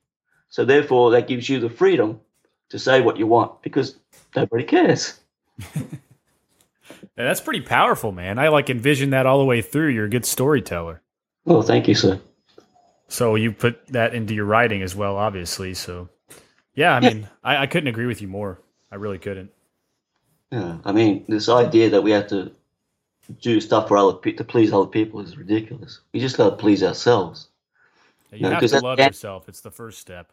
So 0.50 0.66
therefore, 0.66 1.12
that 1.12 1.28
gives 1.28 1.50
you 1.50 1.60
the 1.60 1.70
freedom 1.70 2.22
to 2.70 2.80
say 2.80 3.02
what 3.02 3.18
you 3.18 3.28
want 3.28 3.62
because 3.64 3.98
nobody 4.36 4.64
cares. 4.64 5.20
And 7.18 7.28
that's 7.28 7.42
pretty 7.42 7.62
powerful, 7.62 8.12
man. 8.12 8.40
I 8.40 8.48
like 8.48 8.70
envision 8.70 9.12
that 9.12 9.26
all 9.26 9.40
the 9.40 9.46
way 9.46 9.62
through. 9.62 9.90
You're 9.90 10.06
a 10.06 10.10
good 10.10 10.26
storyteller. 10.26 11.02
Well, 11.46 11.62
thank 11.62 11.88
you, 11.88 11.96
sir. 11.96 12.20
So 13.10 13.36
you 13.36 13.52
put 13.52 13.86
that 13.88 14.16
into 14.16 14.34
your 14.34 14.46
writing 14.46 14.82
as 14.82 14.96
well, 14.96 15.18
obviously. 15.18 15.74
So 15.74 16.10
yeah, 16.74 16.94
I 16.94 17.00
Yeah. 17.00 17.10
mean, 17.10 17.30
I, 17.44 17.58
I 17.64 17.68
couldn't 17.68 17.90
agree 17.90 18.06
with 18.06 18.22
you 18.22 18.28
more. 18.28 18.60
I 18.92 18.96
really 18.96 19.20
couldn't. 19.20 19.52
Yeah, 20.52 20.78
I 20.84 20.92
mean, 20.92 21.26
this 21.28 21.48
idea 21.50 21.90
that 21.92 22.04
we 22.04 22.12
have 22.12 22.28
to 22.28 22.52
do 23.42 23.62
stuff 23.62 23.88
for 23.88 23.98
other 23.98 24.14
pe- 24.18 24.34
to 24.34 24.44
please 24.44 24.74
other 24.74 24.88
people 24.88 25.22
is 25.22 25.38
ridiculous. 25.38 26.02
We 26.14 26.20
just 26.20 26.38
got 26.38 26.50
to 26.50 26.56
please 26.58 26.84
ourselves. 26.84 27.48
You 28.32 28.42
No, 28.44 28.52
have 28.52 28.60
'cause 28.60 28.72
to 28.72 28.80
love 28.80 29.00
yourself. 29.00 29.48
It's 29.50 29.62
the 29.62 29.72
first 29.72 30.00
step. 30.00 30.32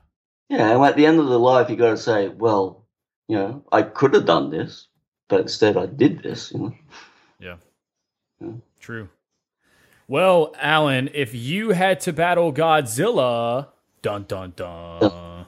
Yeah, 0.48 0.70
and 0.74 0.84
at 0.84 0.96
the 0.96 1.06
end 1.06 1.20
of 1.20 1.26
the 1.26 1.38
life, 1.38 1.68
you 1.70 1.76
got 1.76 1.90
to 1.90 1.96
say, 1.96 2.28
well, 2.28 2.84
you 3.28 3.36
know, 3.36 3.62
I 3.70 3.82
could 3.82 4.14
have 4.14 4.24
done 4.24 4.50
this, 4.50 4.88
but 5.28 5.40
instead 5.42 5.76
I 5.76 5.86
did 5.86 6.22
this. 6.22 6.52
You 6.52 6.58
know. 6.58 6.74
Yeah. 7.40 7.56
True. 8.80 9.08
Well, 10.06 10.54
Alan, 10.58 11.10
if 11.12 11.34
you 11.34 11.70
had 11.70 12.00
to 12.00 12.12
battle 12.12 12.52
Godzilla, 12.52 13.68
dun 14.00 14.24
dun 14.26 14.54
dun, 14.56 15.46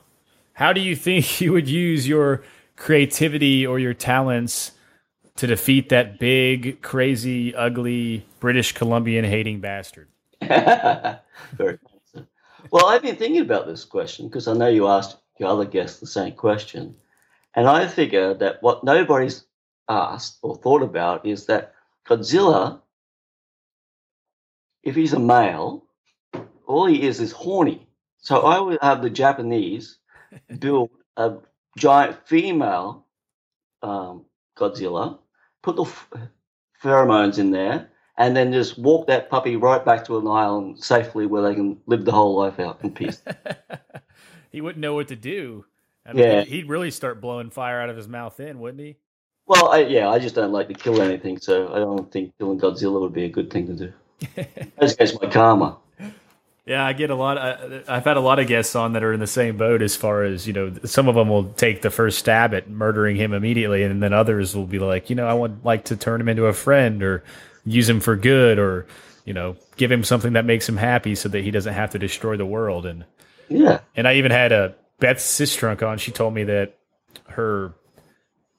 how 0.52 0.72
do 0.72 0.80
you 0.80 0.94
think 0.94 1.40
you 1.40 1.52
would 1.52 1.68
use 1.68 2.06
your 2.06 2.42
creativity 2.80 3.66
or 3.66 3.78
your 3.78 3.94
talents 3.94 4.72
to 5.36 5.46
defeat 5.46 5.90
that 5.90 6.18
big, 6.18 6.80
crazy, 6.80 7.54
ugly 7.54 8.26
British 8.40 8.72
Columbian 8.72 9.24
hating 9.24 9.60
bastard? 9.60 10.08
Well, 12.70 12.86
I've 12.86 13.02
been 13.02 13.16
thinking 13.16 13.40
about 13.40 13.66
this 13.66 13.84
question 13.84 14.28
because 14.28 14.46
I 14.46 14.52
know 14.52 14.68
you 14.68 14.86
asked 14.86 15.16
your 15.38 15.48
other 15.48 15.64
guests 15.64 15.98
the 15.98 16.06
same 16.06 16.34
question. 16.34 16.94
And 17.54 17.66
I 17.66 17.88
figure 17.88 18.34
that 18.34 18.62
what 18.62 18.84
nobody's 18.84 19.44
asked 19.88 20.38
or 20.42 20.54
thought 20.56 20.82
about 20.82 21.26
is 21.26 21.46
that 21.46 21.74
Godzilla, 22.06 22.80
if 24.84 24.94
he's 24.94 25.14
a 25.14 25.18
male, 25.18 25.84
all 26.66 26.86
he 26.86 27.02
is 27.02 27.18
is 27.18 27.32
horny. 27.32 27.88
So 28.18 28.42
I 28.42 28.60
would 28.60 28.78
have 28.82 29.02
the 29.02 29.10
Japanese 29.10 29.96
build 30.60 30.90
a 31.16 31.38
giant 31.78 32.16
female 32.26 33.06
um, 33.82 34.24
Godzilla, 34.56 35.18
put 35.62 35.76
the 35.76 35.84
f- 35.84 36.08
pheromones 36.82 37.38
in 37.38 37.50
there, 37.50 37.90
and 38.18 38.36
then 38.36 38.52
just 38.52 38.78
walk 38.78 39.06
that 39.06 39.30
puppy 39.30 39.56
right 39.56 39.84
back 39.84 40.04
to 40.06 40.18
an 40.18 40.26
island 40.26 40.82
safely 40.82 41.26
where 41.26 41.42
they 41.42 41.54
can 41.54 41.78
live 41.86 42.04
the 42.04 42.12
whole 42.12 42.36
life 42.36 42.58
out 42.60 42.80
in 42.82 42.90
peace. 42.92 43.22
he 44.50 44.60
wouldn't 44.60 44.80
know 44.80 44.94
what 44.94 45.08
to 45.08 45.16
do. 45.16 45.64
I 46.04 46.12
mean, 46.12 46.24
Yeah. 46.24 46.42
he'd 46.42 46.68
really 46.68 46.90
start 46.90 47.20
blowing 47.20 47.50
fire 47.50 47.80
out 47.80 47.88
of 47.90 47.96
his 47.96 48.08
mouth 48.08 48.36
then, 48.36 48.58
wouldn't 48.60 48.80
he? 48.82 48.96
well, 49.46 49.68
I, 49.72 49.78
yeah, 49.80 50.08
I 50.08 50.18
just 50.20 50.34
don't 50.36 50.52
like 50.52 50.68
to 50.68 50.74
kill 50.74 51.02
anything, 51.02 51.36
so 51.38 51.72
I 51.74 51.78
don't 51.78 52.10
think 52.12 52.32
killing 52.38 52.60
Godzilla 52.60 53.00
would 53.00 53.12
be 53.12 53.24
a 53.24 53.28
good 53.28 53.50
thing 53.50 53.66
to 53.66 53.72
do. 53.74 53.92
That's 54.78 54.92
against 54.92 55.20
my 55.20 55.28
karma. 55.28 55.76
Yeah, 56.70 56.86
I 56.86 56.92
get 56.92 57.10
a 57.10 57.16
lot. 57.16 57.36
I, 57.36 57.82
I've 57.88 58.04
had 58.04 58.16
a 58.16 58.20
lot 58.20 58.38
of 58.38 58.46
guests 58.46 58.76
on 58.76 58.92
that 58.92 59.02
are 59.02 59.12
in 59.12 59.18
the 59.18 59.26
same 59.26 59.56
boat 59.56 59.82
as 59.82 59.96
far 59.96 60.22
as 60.22 60.46
you 60.46 60.52
know. 60.52 60.72
Some 60.84 61.08
of 61.08 61.16
them 61.16 61.28
will 61.28 61.46
take 61.54 61.82
the 61.82 61.90
first 61.90 62.20
stab 62.20 62.54
at 62.54 62.70
murdering 62.70 63.16
him 63.16 63.32
immediately, 63.32 63.82
and 63.82 64.00
then 64.00 64.12
others 64.12 64.54
will 64.54 64.66
be 64.66 64.78
like, 64.78 65.10
you 65.10 65.16
know, 65.16 65.26
I 65.26 65.34
would 65.34 65.64
like 65.64 65.86
to 65.86 65.96
turn 65.96 66.20
him 66.20 66.28
into 66.28 66.46
a 66.46 66.52
friend 66.52 67.02
or 67.02 67.24
use 67.64 67.88
him 67.88 67.98
for 67.98 68.14
good, 68.14 68.60
or 68.60 68.86
you 69.24 69.34
know, 69.34 69.56
give 69.78 69.90
him 69.90 70.04
something 70.04 70.34
that 70.34 70.44
makes 70.44 70.68
him 70.68 70.76
happy 70.76 71.16
so 71.16 71.28
that 71.30 71.42
he 71.42 71.50
doesn't 71.50 71.74
have 71.74 71.90
to 71.90 71.98
destroy 71.98 72.36
the 72.36 72.46
world. 72.46 72.86
And 72.86 73.04
Yeah. 73.48 73.80
and 73.96 74.06
I 74.06 74.14
even 74.14 74.30
had 74.30 74.52
a 74.52 74.76
Beth 75.00 75.16
Sistrunk 75.18 75.82
on. 75.84 75.98
She 75.98 76.12
told 76.12 76.34
me 76.34 76.44
that 76.44 76.78
her 77.30 77.74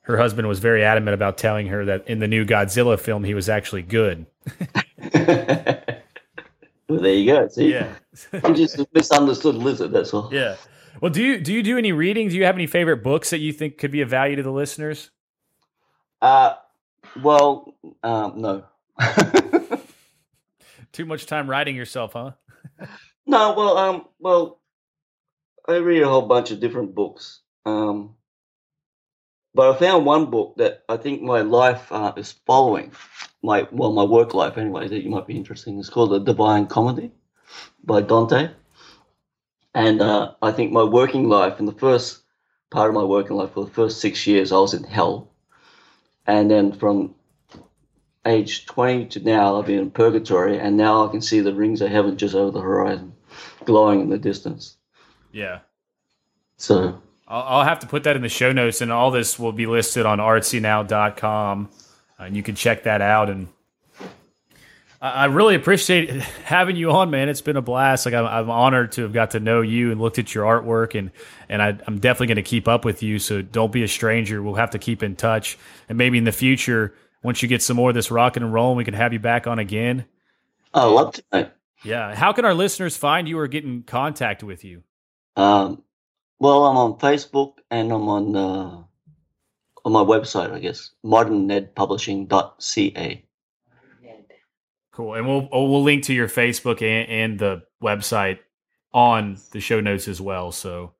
her 0.01 0.17
husband 0.17 0.49
was 0.49 0.59
very 0.59 0.83
adamant 0.83 1.13
about 1.13 1.37
telling 1.37 1.67
her 1.67 1.85
that 1.85 2.09
in 2.09 2.19
the 2.19 2.27
new 2.27 2.43
Godzilla 2.43 2.99
film 2.99 3.23
he 3.23 3.33
was 3.35 3.47
actually 3.47 3.83
good. 3.83 4.25
well, 5.15 6.99
there 6.99 7.13
you 7.13 7.25
go. 7.31 7.47
See, 7.47 7.71
Yeah. 7.71 7.87
I'm 8.43 8.55
just 8.55 8.79
a 8.79 8.87
misunderstood 8.93 9.55
lizard. 9.55 9.91
That's 9.91 10.13
all. 10.13 10.29
Yeah. 10.31 10.55
Well, 10.99 11.11
do 11.11 11.23
you 11.23 11.39
do 11.39 11.53
you 11.53 11.63
do 11.63 11.77
any 11.77 11.91
reading? 11.91 12.27
Do 12.29 12.35
you 12.35 12.45
have 12.45 12.55
any 12.55 12.67
favorite 12.67 13.03
books 13.03 13.29
that 13.29 13.39
you 13.39 13.53
think 13.53 13.77
could 13.77 13.91
be 13.91 14.01
of 14.01 14.09
value 14.09 14.35
to 14.35 14.43
the 14.43 14.51
listeners? 14.51 15.11
Uh, 16.21 16.55
well, 17.21 17.73
um, 18.03 18.33
no. 18.41 18.65
Too 20.91 21.05
much 21.05 21.25
time 21.25 21.49
writing 21.49 21.75
yourself, 21.75 22.13
huh? 22.13 22.31
no, 23.25 23.53
well, 23.53 23.77
um, 23.77 24.05
well, 24.19 24.59
I 25.67 25.77
read 25.77 26.03
a 26.03 26.09
whole 26.09 26.23
bunch 26.23 26.51
of 26.51 26.59
different 26.59 26.93
books. 26.93 27.39
Um, 27.65 28.15
but 29.55 29.73
I 29.73 29.79
found 29.79 30.05
one 30.05 30.29
book 30.29 30.55
that 30.57 30.83
I 30.87 30.97
think 30.97 31.21
my 31.21 31.41
life 31.41 31.91
uh, 31.91 32.13
is 32.17 32.33
following. 32.45 32.91
My 33.41 33.67
well, 33.71 33.93
my 33.93 34.03
work 34.03 34.33
life 34.33 34.57
anyway. 34.57 34.87
That 34.87 35.03
you 35.03 35.09
might 35.09 35.27
be 35.27 35.37
interested 35.37 35.71
in. 35.71 35.79
It's 35.79 35.89
called 35.89 36.11
The 36.11 36.19
Divine 36.19 36.67
Comedy 36.67 37.11
by 37.83 38.01
Dante. 38.01 38.49
And 39.73 40.01
uh, 40.01 40.33
I 40.41 40.51
think 40.51 40.71
my 40.71 40.83
working 40.83 41.29
life, 41.29 41.59
in 41.59 41.65
the 41.65 41.71
first 41.71 42.21
part 42.69 42.89
of 42.89 42.95
my 42.95 43.03
working 43.03 43.37
life, 43.37 43.51
for 43.53 43.65
the 43.65 43.71
first 43.71 44.01
six 44.01 44.27
years, 44.27 44.51
I 44.51 44.57
was 44.57 44.73
in 44.73 44.83
hell. 44.83 45.29
And 46.27 46.51
then 46.51 46.73
from 46.73 47.15
age 48.25 48.65
20 48.65 49.05
to 49.07 49.19
now, 49.21 49.57
I've 49.57 49.65
been 49.65 49.79
in 49.79 49.91
purgatory, 49.91 50.59
and 50.59 50.77
now 50.77 51.07
I 51.07 51.11
can 51.11 51.21
see 51.21 51.39
the 51.39 51.53
rings 51.53 51.81
of 51.81 51.89
heaven 51.89 52.17
just 52.17 52.35
over 52.35 52.51
the 52.51 52.61
horizon, 52.61 53.13
glowing 53.65 54.01
in 54.01 54.09
the 54.09 54.17
distance. 54.17 54.77
Yeah. 55.31 55.59
So, 56.57 57.01
I'll, 57.27 57.43
I'll 57.43 57.63
have 57.63 57.79
to 57.79 57.87
put 57.87 58.03
that 58.03 58.15
in 58.15 58.21
the 58.21 58.29
show 58.29 58.51
notes, 58.51 58.81
and 58.81 58.91
all 58.91 59.09
this 59.09 59.39
will 59.39 59.53
be 59.53 59.65
listed 59.65 60.05
on 60.05 60.19
artsynow.com, 60.19 61.69
and 62.19 62.35
you 62.35 62.43
can 62.43 62.55
check 62.55 62.83
that 62.83 63.01
out. 63.01 63.29
And 63.29 63.47
I, 65.01 65.25
really 65.25 65.55
appreciate 65.55 66.09
having 66.45 66.75
you 66.75 66.91
on, 66.91 67.09
man. 67.09 67.27
It's 67.27 67.41
been 67.41 67.57
a 67.57 67.61
blast. 67.61 68.05
Like 68.05 68.13
I'm, 68.13 68.25
I'm 68.25 68.51
honored 68.51 68.91
to 68.93 69.01
have 69.01 69.13
got 69.13 69.31
to 69.31 69.39
know 69.39 69.61
you 69.61 69.91
and 69.91 69.99
looked 69.99 70.19
at 70.19 70.35
your 70.35 70.45
artwork, 70.45 70.97
and 70.97 71.09
and 71.49 71.61
I, 71.61 71.77
I'm 71.87 71.99
definitely 71.99 72.27
going 72.27 72.35
to 72.35 72.43
keep 72.43 72.67
up 72.67 72.85
with 72.85 73.01
you. 73.01 73.17
So 73.17 73.41
don't 73.41 73.71
be 73.71 73.83
a 73.83 73.87
stranger. 73.87 74.43
We'll 74.43 74.55
have 74.55 74.71
to 74.71 74.79
keep 74.79 75.01
in 75.01 75.15
touch, 75.15 75.57
and 75.89 75.97
maybe 75.97 76.19
in 76.19 76.23
the 76.23 76.31
future, 76.31 76.93
once 77.23 77.41
you 77.41 77.47
get 77.47 77.63
some 77.63 77.77
more 77.77 77.89
of 77.89 77.95
this 77.95 78.11
rocking 78.11 78.43
and 78.43 78.53
rolling, 78.53 78.77
we 78.77 78.85
can 78.85 78.93
have 78.93 79.11
you 79.11 79.19
back 79.19 79.47
on 79.47 79.57
again. 79.57 80.05
I 80.73 80.85
love 80.85 81.13
to. 81.13 81.51
Yeah. 81.83 82.15
How 82.15 82.31
can 82.31 82.45
our 82.45 82.53
listeners 82.53 82.95
find 82.95 83.27
you 83.27 83.39
or 83.39 83.47
get 83.47 83.63
in 83.63 83.81
contact 83.83 84.43
with 84.43 84.63
you? 84.63 84.83
Um, 85.35 85.81
well, 86.39 86.65
I'm 86.65 86.77
on 86.77 86.99
Facebook 86.99 87.57
and 87.69 87.91
I'm 87.91 88.07
on 88.07 88.33
uh, 88.35 88.83
on 89.83 89.91
my 89.91 90.01
website, 90.01 90.51
I 90.51 90.59
guess, 90.59 90.91
modernnedpublishing.ca. 91.03 93.25
Cool. 94.91 95.15
And 95.15 95.27
we'll 95.27 95.47
oh, 95.51 95.69
we'll 95.69 95.83
link 95.83 96.03
to 96.05 96.13
your 96.13 96.27
Facebook 96.27 96.81
and, 96.81 97.09
and 97.09 97.39
the 97.39 97.63
website 97.81 98.39
on 98.93 99.37
the 99.51 99.59
show 99.59 99.79
notes 99.79 100.07
as 100.07 100.19
well. 100.19 100.51
So 100.51 100.93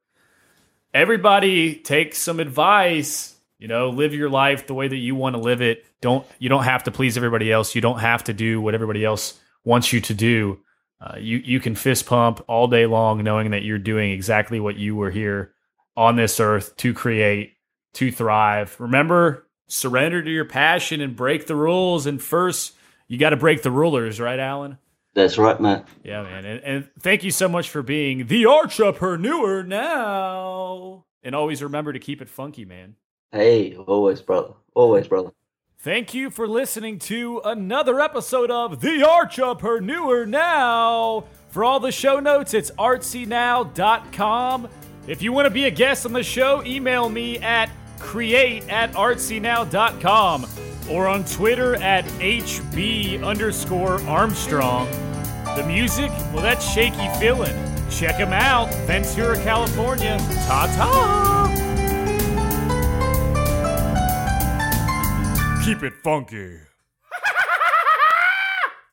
everybody 0.94 1.76
take 1.76 2.16
some 2.16 2.40
advice. 2.40 3.36
You 3.60 3.68
know, 3.68 3.90
live 3.90 4.16
your 4.16 4.30
life 4.30 4.66
the 4.66 4.74
way 4.74 4.88
that 4.88 4.98
you 4.98 5.14
want 5.14 5.36
to 5.36 5.42
live 5.42 5.62
it. 5.62 5.86
Don't 6.02 6.26
you 6.40 6.50
don't 6.50 6.64
have 6.64 6.86
to 6.86 6.92
please 6.92 7.16
everybody 7.16 7.52
else. 7.52 7.76
You 7.76 7.82
don't 7.82 8.00
have 8.00 8.24
to 8.24 8.34
do 8.34 8.60
what 8.60 8.74
everybody 8.74 9.06
else 9.06 9.40
wants 9.64 9.94
you 9.94 10.02
to 10.02 10.14
do. 10.16 10.60
Uh, 11.00 11.18
you 11.20 11.38
you 11.38 11.60
can 11.60 11.76
fist 11.76 12.08
pump 12.08 12.44
all 12.48 12.68
day 12.68 12.88
long, 12.88 13.24
knowing 13.24 13.52
that 13.52 13.64
you're 13.64 13.78
doing 13.78 14.12
exactly 14.12 14.60
what 14.60 14.78
you 14.78 14.96
were 14.96 15.12
here 15.12 15.54
on 15.96 16.16
this 16.16 16.40
earth 16.40 16.76
to 16.78 16.94
create, 16.94 17.54
to 17.94 18.12
thrive. 18.12 18.76
Remember, 18.80 19.48
surrender 19.68 20.24
to 20.24 20.32
your 20.32 20.46
passion 20.46 21.02
and 21.02 21.16
break 21.16 21.46
the 21.46 21.56
rules. 21.56 22.08
And 22.08 22.22
first, 22.22 22.74
you 23.12 23.18
got 23.18 23.32
to 23.32 23.38
break 23.38 23.62
the 23.62 23.72
rulers, 23.72 24.22
right, 24.22 24.40
Alan? 24.40 24.78
That's 25.14 25.38
right, 25.38 25.60
Matt. 25.60 25.86
Yeah, 26.02 26.24
man. 26.24 26.46
And, 26.46 26.64
and 26.64 26.90
thank 27.02 27.26
you 27.26 27.32
so 27.32 27.50
much 27.50 27.70
for 27.70 27.82
being 27.82 28.28
the 28.28 28.46
entrepreneur 28.46 29.64
now. 29.64 31.04
And 31.22 31.36
always 31.36 31.62
remember 31.62 31.92
to 31.92 32.00
keep 32.00 32.22
it 32.22 32.30
funky, 32.30 32.64
man. 32.64 32.96
Hey, 33.34 33.76
always, 33.76 34.22
brother. 34.22 34.54
Always, 34.76 35.10
brother. 35.10 35.32
Thank 35.80 36.14
you 36.14 36.30
for 36.30 36.48
listening 36.48 37.00
to 37.00 37.42
another 37.44 38.00
episode 38.00 38.50
of 38.50 38.80
The 38.80 39.02
Archipreneur 39.06 40.26
Now. 40.26 41.26
For 41.50 41.66
all 41.66 41.82
the 41.82 41.92
show 41.92 42.22
notes, 42.22 42.54
it's 42.54 42.72
artsynow.com. 42.72 44.70
If 45.08 45.22
you 45.22 45.34
want 45.34 45.48
to 45.48 45.54
be 45.54 45.66
a 45.66 45.72
guest 45.72 46.06
on 46.06 46.14
the 46.14 46.24
show, 46.24 46.64
email 46.64 47.10
me 47.10 47.40
at 47.40 47.70
create 48.02 48.68
at 48.70 48.92
artsynow.com 48.94 50.46
or 50.90 51.08
on 51.08 51.24
Twitter 51.26 51.76
at 51.76 52.04
HB 52.06 53.24
underscore 53.24 54.02
Armstrong. 54.04 54.90
The 55.56 55.64
music, 55.68 56.10
well, 56.34 56.42
that's 56.42 56.70
Shaky 56.70 57.08
Feeling. 57.20 57.56
Check 57.90 58.18
them 58.18 58.34
out, 58.34 58.74
Ventura, 58.86 59.36
California. 59.44 60.18
Ta 60.48 60.68
ta! 60.76 61.32
Keep 65.64 65.84
it 65.84 65.94
funky. 66.04 66.71